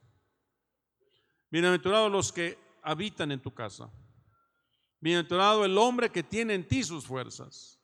[1.51, 3.91] Bienaventurados los que habitan en tu casa.
[5.01, 7.81] Bienaventurado el hombre que tiene en ti sus fuerzas.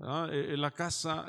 [0.00, 1.26] Eh, la casa,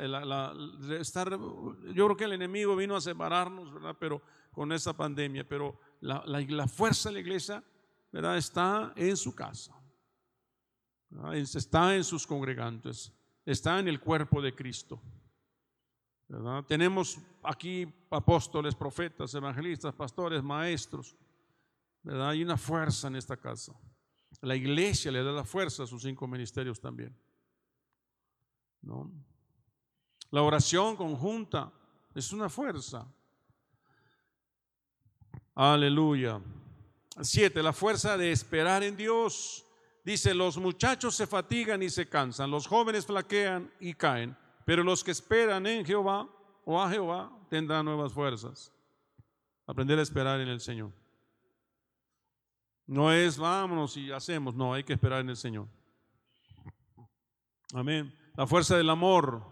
[1.00, 3.72] estar, yo creo que el enemigo vino a separarnos.
[4.00, 7.64] Pero con esa pandemia, pero la, la fuerza de la iglesia,
[8.12, 8.38] ¿verdad?
[8.38, 9.74] Está en su casa,
[11.34, 13.12] está en sus congregantes,
[13.46, 15.02] está en el cuerpo de Cristo.
[16.68, 21.16] Tenemos aquí apóstoles, profetas, evangelistas, pastores, maestros.
[22.04, 22.30] ¿verdad?
[22.30, 23.74] Hay una fuerza en esta casa.
[24.42, 27.16] La iglesia le da la fuerza a sus cinco ministerios también.
[28.82, 29.12] ¿No?
[30.32, 31.72] La oración conjunta
[32.14, 33.08] es una fuerza.
[35.56, 36.40] Aleluya.
[37.22, 39.66] Siete, la fuerza de esperar en Dios.
[40.04, 45.04] Dice, los muchachos se fatigan y se cansan, los jóvenes flaquean y caen, pero los
[45.04, 46.28] que esperan en Jehová
[46.66, 48.72] o a Jehová tendrán nuevas fuerzas.
[49.68, 50.92] Aprender a esperar en el Señor.
[52.88, 55.68] No es vámonos y hacemos, no, hay que esperar en el Señor.
[57.74, 58.19] Amén.
[58.36, 59.44] La fuerza del amor.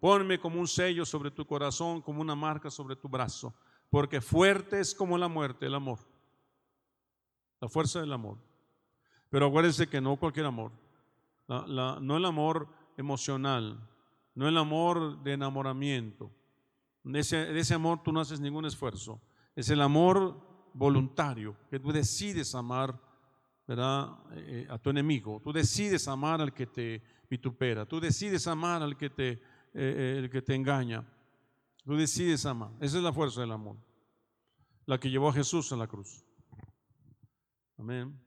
[0.00, 3.54] Ponme como un sello sobre tu corazón, como una marca sobre tu brazo,
[3.90, 5.98] porque fuerte es como la muerte el amor.
[7.60, 8.38] La fuerza del amor.
[9.28, 10.72] Pero acuérdense que no cualquier amor.
[11.46, 13.86] no el amor emocional,
[14.34, 16.30] no el amor de enamoramiento.
[17.02, 19.20] De ese, ese amor tú no haces ningún esfuerzo.
[19.54, 20.40] Es el amor
[20.72, 22.98] voluntario, que tú decides amar
[23.70, 24.18] ¿verdad?
[24.32, 25.40] Eh, a tu enemigo.
[25.44, 27.00] Tú decides amar al que te
[27.30, 27.86] vitupera.
[27.86, 29.38] Tú decides amar al que te, eh,
[29.74, 31.06] eh, el que te engaña.
[31.84, 32.72] Tú decides amar.
[32.80, 33.76] Esa es la fuerza del amor.
[34.84, 36.24] La que llevó a Jesús a la cruz.
[37.78, 38.20] Amén.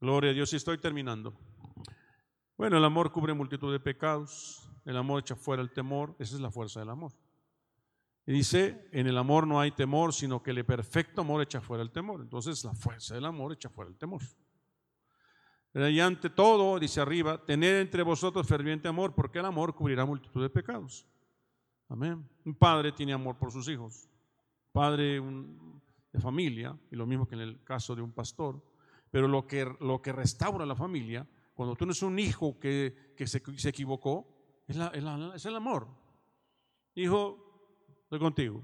[0.00, 0.52] Gloria a Dios.
[0.52, 1.38] Y estoy terminando.
[2.56, 4.72] Bueno, el amor cubre multitud de pecados.
[4.86, 6.16] El amor echa fuera el temor.
[6.18, 7.12] Esa es la fuerza del amor.
[8.24, 11.82] Y dice, en el amor no hay temor, sino que el perfecto amor echa fuera
[11.82, 12.22] el temor.
[12.22, 14.22] Entonces la fuerza del amor echa fuera el temor.
[15.76, 20.40] Y ante todo, dice arriba, tener entre vosotros ferviente amor, porque el amor cubrirá multitud
[20.40, 21.06] de pecados.
[21.90, 22.26] Amén.
[22.46, 24.08] Un padre tiene amor por sus hijos.
[24.72, 25.20] Padre
[26.12, 28.64] de familia, y lo mismo que en el caso de un pastor.
[29.10, 33.12] Pero lo que, lo que restaura la familia, cuando tú no eres un hijo que,
[33.26, 34.26] se, equivocó,
[34.66, 35.88] es, es el amor.
[36.94, 38.62] Hijo, estoy contigo.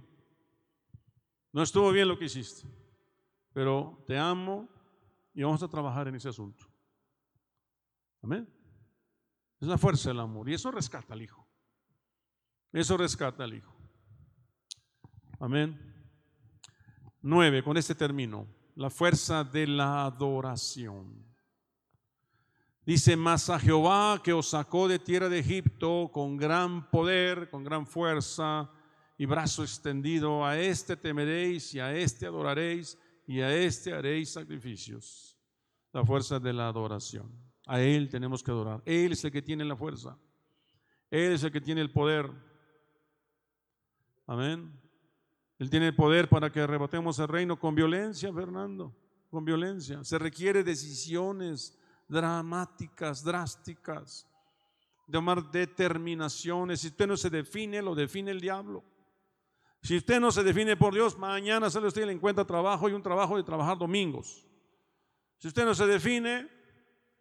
[1.53, 2.67] No estuvo bien lo que hiciste,
[3.53, 4.67] pero te amo
[5.35, 6.72] y vamos a trabajar en ese asunto.
[8.23, 8.49] Amén.
[9.61, 10.49] Es la fuerza del amor.
[10.49, 11.47] Y eso rescata al Hijo.
[12.73, 13.77] Eso rescata al Hijo.
[15.39, 15.79] Amén.
[17.21, 21.25] Nueve, con este término, la fuerza de la adoración.
[22.85, 27.63] Dice, mas a Jehová que os sacó de tierra de Egipto con gran poder, con
[27.63, 28.69] gran fuerza
[29.17, 35.39] y brazo extendido, a este temeréis y a este adoraréis y a este haréis sacrificios.
[35.93, 37.52] La fuerza de la adoración.
[37.67, 38.83] A Él tenemos que adorar.
[38.85, 40.19] Él es el que tiene la fuerza.
[41.11, 42.31] Él es el que tiene el poder.
[44.27, 44.73] Amén.
[45.59, 48.97] Él tiene el poder para que arrebatemos el reino con violencia, Fernando.
[49.31, 50.03] Con violencia.
[50.05, 54.27] Se requiere decisiones dramáticas, drásticas.
[55.07, 56.81] De tomar determinaciones.
[56.81, 58.85] Si usted no se define, lo define el diablo.
[59.83, 62.93] Si usted no se define por Dios, mañana sale usted y le encuentra trabajo y
[62.93, 64.47] un trabajo de trabajar domingos.
[65.39, 66.49] Si usted no se define,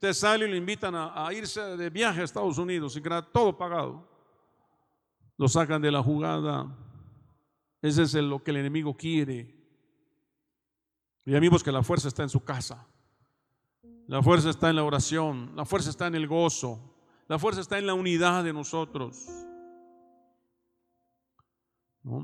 [0.01, 3.55] usted sale y le invitan a, irse de viaje a Estados Unidos y queda todo
[3.55, 4.03] pagado.
[5.37, 6.75] Lo sacan de la jugada.
[7.83, 9.55] Ese es lo que el enemigo quiere.
[11.23, 12.87] Y amigos, que la fuerza está en su casa.
[14.07, 15.51] La fuerza está en la oración.
[15.55, 16.79] La fuerza está en el gozo.
[17.27, 19.27] La fuerza está en la unidad de nosotros.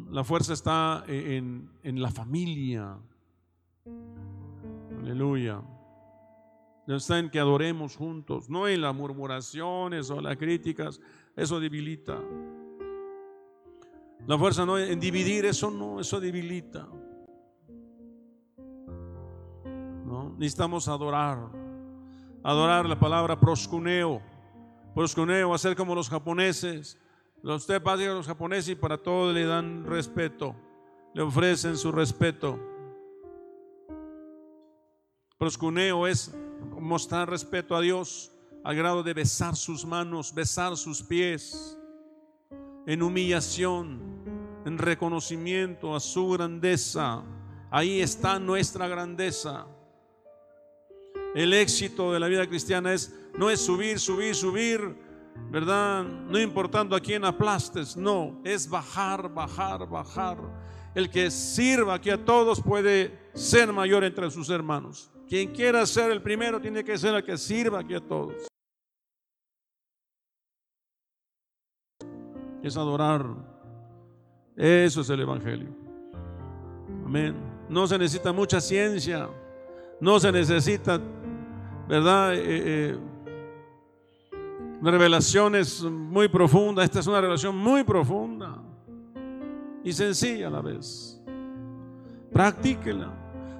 [0.09, 2.97] La fuerza está en, en la familia.
[4.99, 5.61] Aleluya.
[6.87, 11.01] Está en que adoremos juntos, no en las murmuraciones o las críticas.
[11.35, 12.19] Eso debilita.
[14.25, 16.87] La fuerza no en dividir, eso no, eso debilita.
[20.05, 20.33] ¿No?
[20.37, 21.49] Necesitamos adorar.
[22.43, 24.21] Adorar la palabra proscuneo.
[24.95, 26.97] Proscuneo, hacer como los japoneses
[27.43, 30.55] Usted va a los japoneses y para todo le dan respeto,
[31.13, 32.59] le ofrecen su respeto.
[35.37, 36.33] Proscuneo es
[36.79, 38.31] mostrar respeto a Dios
[38.63, 41.77] al grado de besar sus manos, besar sus pies,
[42.87, 44.01] en humillación,
[44.65, 47.23] en reconocimiento a su grandeza.
[47.69, 49.67] Ahí está nuestra grandeza.
[51.35, 55.07] El éxito de la vida cristiana es no es subir, subir, subir
[55.51, 56.03] ¿verdad?
[56.03, 60.37] No importando a quién aplastes, no, es bajar, bajar, bajar.
[60.93, 65.11] El que sirva aquí a todos puede ser mayor entre sus hermanos.
[65.27, 68.47] Quien quiera ser el primero tiene que ser el que sirva aquí a todos.
[72.63, 73.25] Es adorar.
[74.55, 75.69] Eso es el Evangelio.
[77.05, 77.35] Amén.
[77.69, 79.29] No se necesita mucha ciencia.
[79.99, 80.99] No se necesita,
[81.87, 82.33] ¿verdad?
[82.35, 82.97] Eh, eh,
[84.79, 86.83] una revelación es muy profunda.
[86.83, 88.61] Esta es una relación muy profunda
[89.83, 91.21] y sencilla a la vez.
[92.31, 93.16] Practíquela.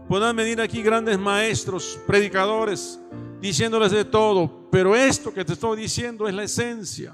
[0.08, 2.99] Puedan venir aquí grandes maestros, predicadores,
[3.41, 7.14] diciéndoles de todo, pero esto que te estoy diciendo es la esencia.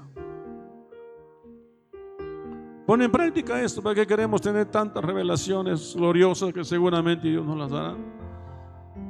[2.86, 7.56] Pon en práctica esto, para que queremos tener tantas revelaciones gloriosas que seguramente Dios nos
[7.56, 7.96] las dará.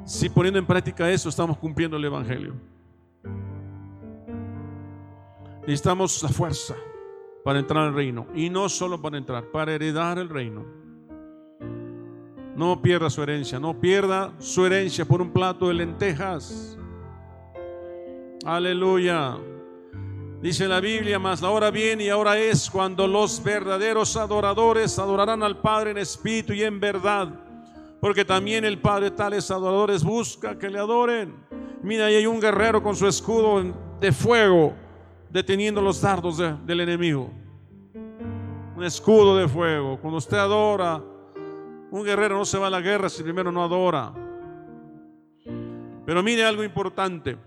[0.05, 2.53] Si poniendo en práctica eso estamos cumpliendo el Evangelio.
[5.61, 6.75] Necesitamos la fuerza
[7.43, 8.27] para entrar al reino.
[8.33, 10.84] Y no solo para entrar, para heredar el reino.
[12.55, 16.77] No pierda su herencia, no pierda su herencia por un plato de lentejas.
[18.45, 19.37] Aleluya.
[20.41, 25.43] Dice la Biblia, más la hora viene y ahora es cuando los verdaderos adoradores adorarán
[25.43, 27.27] al Padre en espíritu y en verdad.
[27.99, 31.35] Porque también el Padre tales adoradores busca que le adoren.
[31.81, 33.63] Mira, ahí hay un guerrero con su escudo
[33.99, 34.73] de fuego
[35.29, 37.29] deteniendo los dardos del enemigo.
[38.77, 39.97] Un escudo de fuego.
[39.99, 41.01] Cuando usted adora,
[41.91, 44.13] un guerrero no se va a la guerra si primero no adora.
[46.05, 47.37] Pero mire algo importante.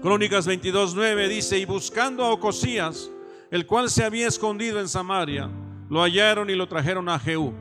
[0.00, 3.10] Crónicas 22.9 dice, y buscando a Ocosías,
[3.50, 5.50] el cual se había escondido en Samaria,
[5.88, 7.52] lo hallaron y lo trajeron a Jehú.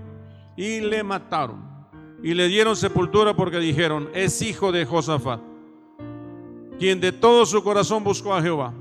[0.56, 1.70] Y le mataron.
[2.22, 5.40] Y le dieron sepultura porque dijeron, es hijo de Josafat,
[6.78, 8.74] quien de todo su corazón buscó a Jehová.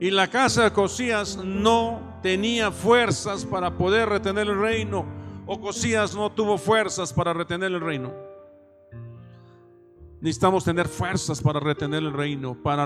[0.00, 5.04] Y la casa de Cosías no tenía fuerzas para poder retener el reino.
[5.46, 8.12] O Cosías no tuvo fuerzas para retener el reino.
[10.20, 12.84] Necesitamos tener fuerzas para retener el reino, para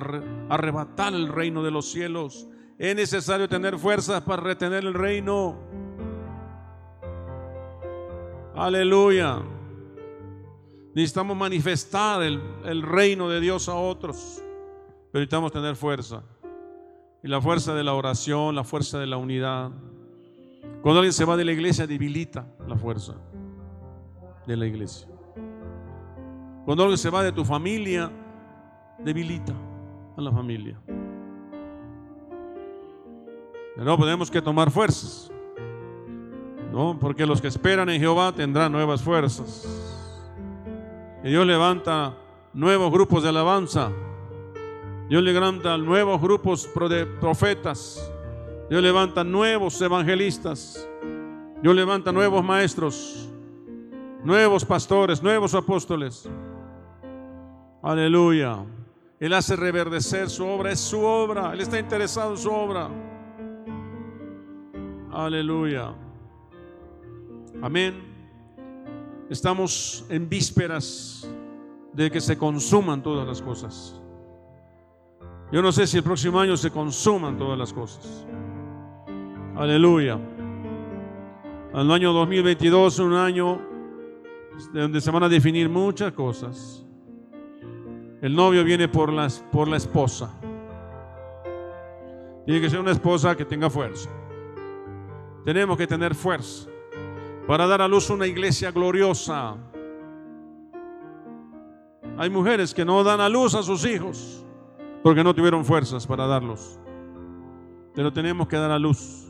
[0.49, 2.49] arrebatar el reino de los cielos.
[2.77, 5.57] Es necesario tener fuerzas para retener el reino.
[8.57, 9.41] Aleluya.
[10.95, 14.43] Necesitamos manifestar el, el reino de Dios a otros.
[15.13, 16.25] Pero necesitamos tener fuerza.
[17.23, 19.71] Y la fuerza de la oración, la fuerza de la unidad.
[20.83, 23.15] Cuando alguien se va de la iglesia, debilita la fuerza
[24.47, 25.09] de la iglesia.
[26.65, 28.11] Cuando alguien se va de tu familia,
[28.99, 29.55] debilita
[30.17, 30.81] a la familia.
[33.77, 35.31] Pero tenemos que tomar fuerzas.
[36.73, 36.99] ¿no?
[36.99, 39.67] Porque los que esperan en Jehová tendrán nuevas fuerzas.
[41.25, 42.15] Y Dios levanta
[42.53, 43.91] nuevos grupos de alabanza
[45.09, 48.13] Dios levanta nuevos grupos de profetas.
[48.69, 50.89] Dios levanta nuevos evangelistas.
[51.63, 53.29] Dios levanta nuevos maestros,
[54.23, 56.29] nuevos pastores, nuevos apóstoles.
[57.83, 58.65] Aleluya.
[59.19, 61.53] Él hace reverdecer su obra, es su obra.
[61.53, 62.89] Él está interesado en su obra.
[65.11, 65.95] Aleluya.
[67.61, 68.05] Amén.
[69.29, 71.29] Estamos en vísperas
[71.93, 74.01] de que se consuman todas las cosas.
[75.51, 78.27] Yo no sé si el próximo año se consuman todas las cosas.
[79.59, 80.17] Aleluya.
[81.73, 83.61] Al año 2022, un año
[84.73, 86.87] donde se van a definir muchas cosas.
[88.23, 89.13] El novio viene por,
[89.51, 90.33] por la esposa.
[92.47, 94.09] Tiene que ser una esposa que tenga fuerza.
[95.45, 96.71] Tenemos que tener fuerza
[97.49, 99.57] para dar a luz una iglesia gloriosa.
[102.17, 104.47] Hay mujeres que no dan a luz a sus hijos
[105.03, 106.79] porque no tuvieron fuerzas para darlos.
[107.97, 109.28] Pero tenemos que dar a luz.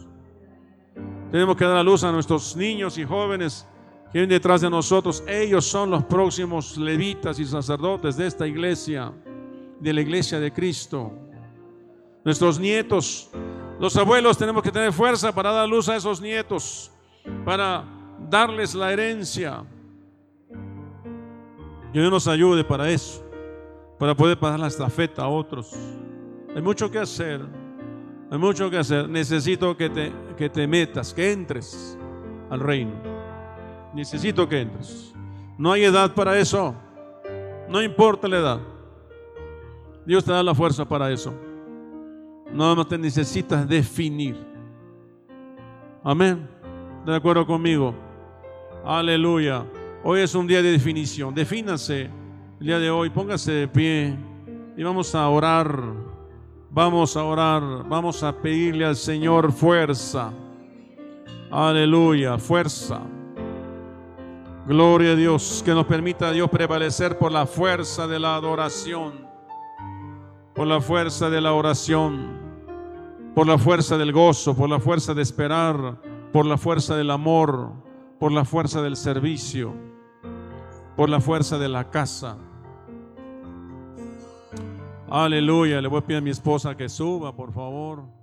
[1.31, 3.66] Tenemos que dar a luz a nuestros niños y jóvenes
[4.12, 5.22] que vienen detrás de nosotros.
[5.26, 9.12] Ellos son los próximos levitas y sacerdotes de esta iglesia,
[9.79, 11.12] de la iglesia de Cristo.
[12.24, 13.31] Nuestros nietos,
[13.79, 16.91] los abuelos tenemos que tener fuerza para dar luz a esos nietos,
[17.45, 17.85] para
[18.29, 19.64] darles la herencia.
[21.93, 23.22] Que Dios nos ayude para eso,
[23.99, 25.74] para poder pasar la estafeta a otros.
[26.57, 27.47] Hay mucho que hacer,
[28.31, 29.09] hay mucho que hacer.
[29.09, 31.99] Necesito que te, que te metas, que entres
[32.51, 32.93] al reino.
[33.95, 35.14] Necesito que entres.
[35.57, 36.74] No hay edad para eso.
[37.68, 38.61] No importa la edad.
[40.07, 41.35] Dios te da la fuerza para eso.
[42.53, 44.37] Nada más te necesitas definir.
[46.03, 46.49] Amén.
[47.05, 47.95] ¿De acuerdo conmigo?
[48.85, 49.64] Aleluya.
[50.05, 51.35] Hoy es un día de definición.
[51.35, 52.11] Defínase
[52.61, 53.11] el día de hoy.
[53.11, 54.16] Póngase de pie
[54.76, 56.08] y vamos a orar.
[56.71, 57.89] Vamos a orar.
[57.89, 60.33] Vamos a pedirle al Señor fuerza.
[61.51, 62.39] Aleluya.
[62.39, 63.01] Fuerza.
[64.69, 69.14] Gloria a Dios, que nos permita Dios prevalecer por la fuerza de la adoración,
[70.55, 72.39] por la fuerza de la oración,
[73.35, 75.99] por la fuerza del gozo, por la fuerza de esperar,
[76.35, 77.73] por la fuerza del amor,
[78.21, 79.73] por la fuerza del servicio,
[80.97, 82.37] por la fuerza de la casa.
[85.11, 88.18] Aleluya, le voy a pedir a mi esposa que suba, por favor.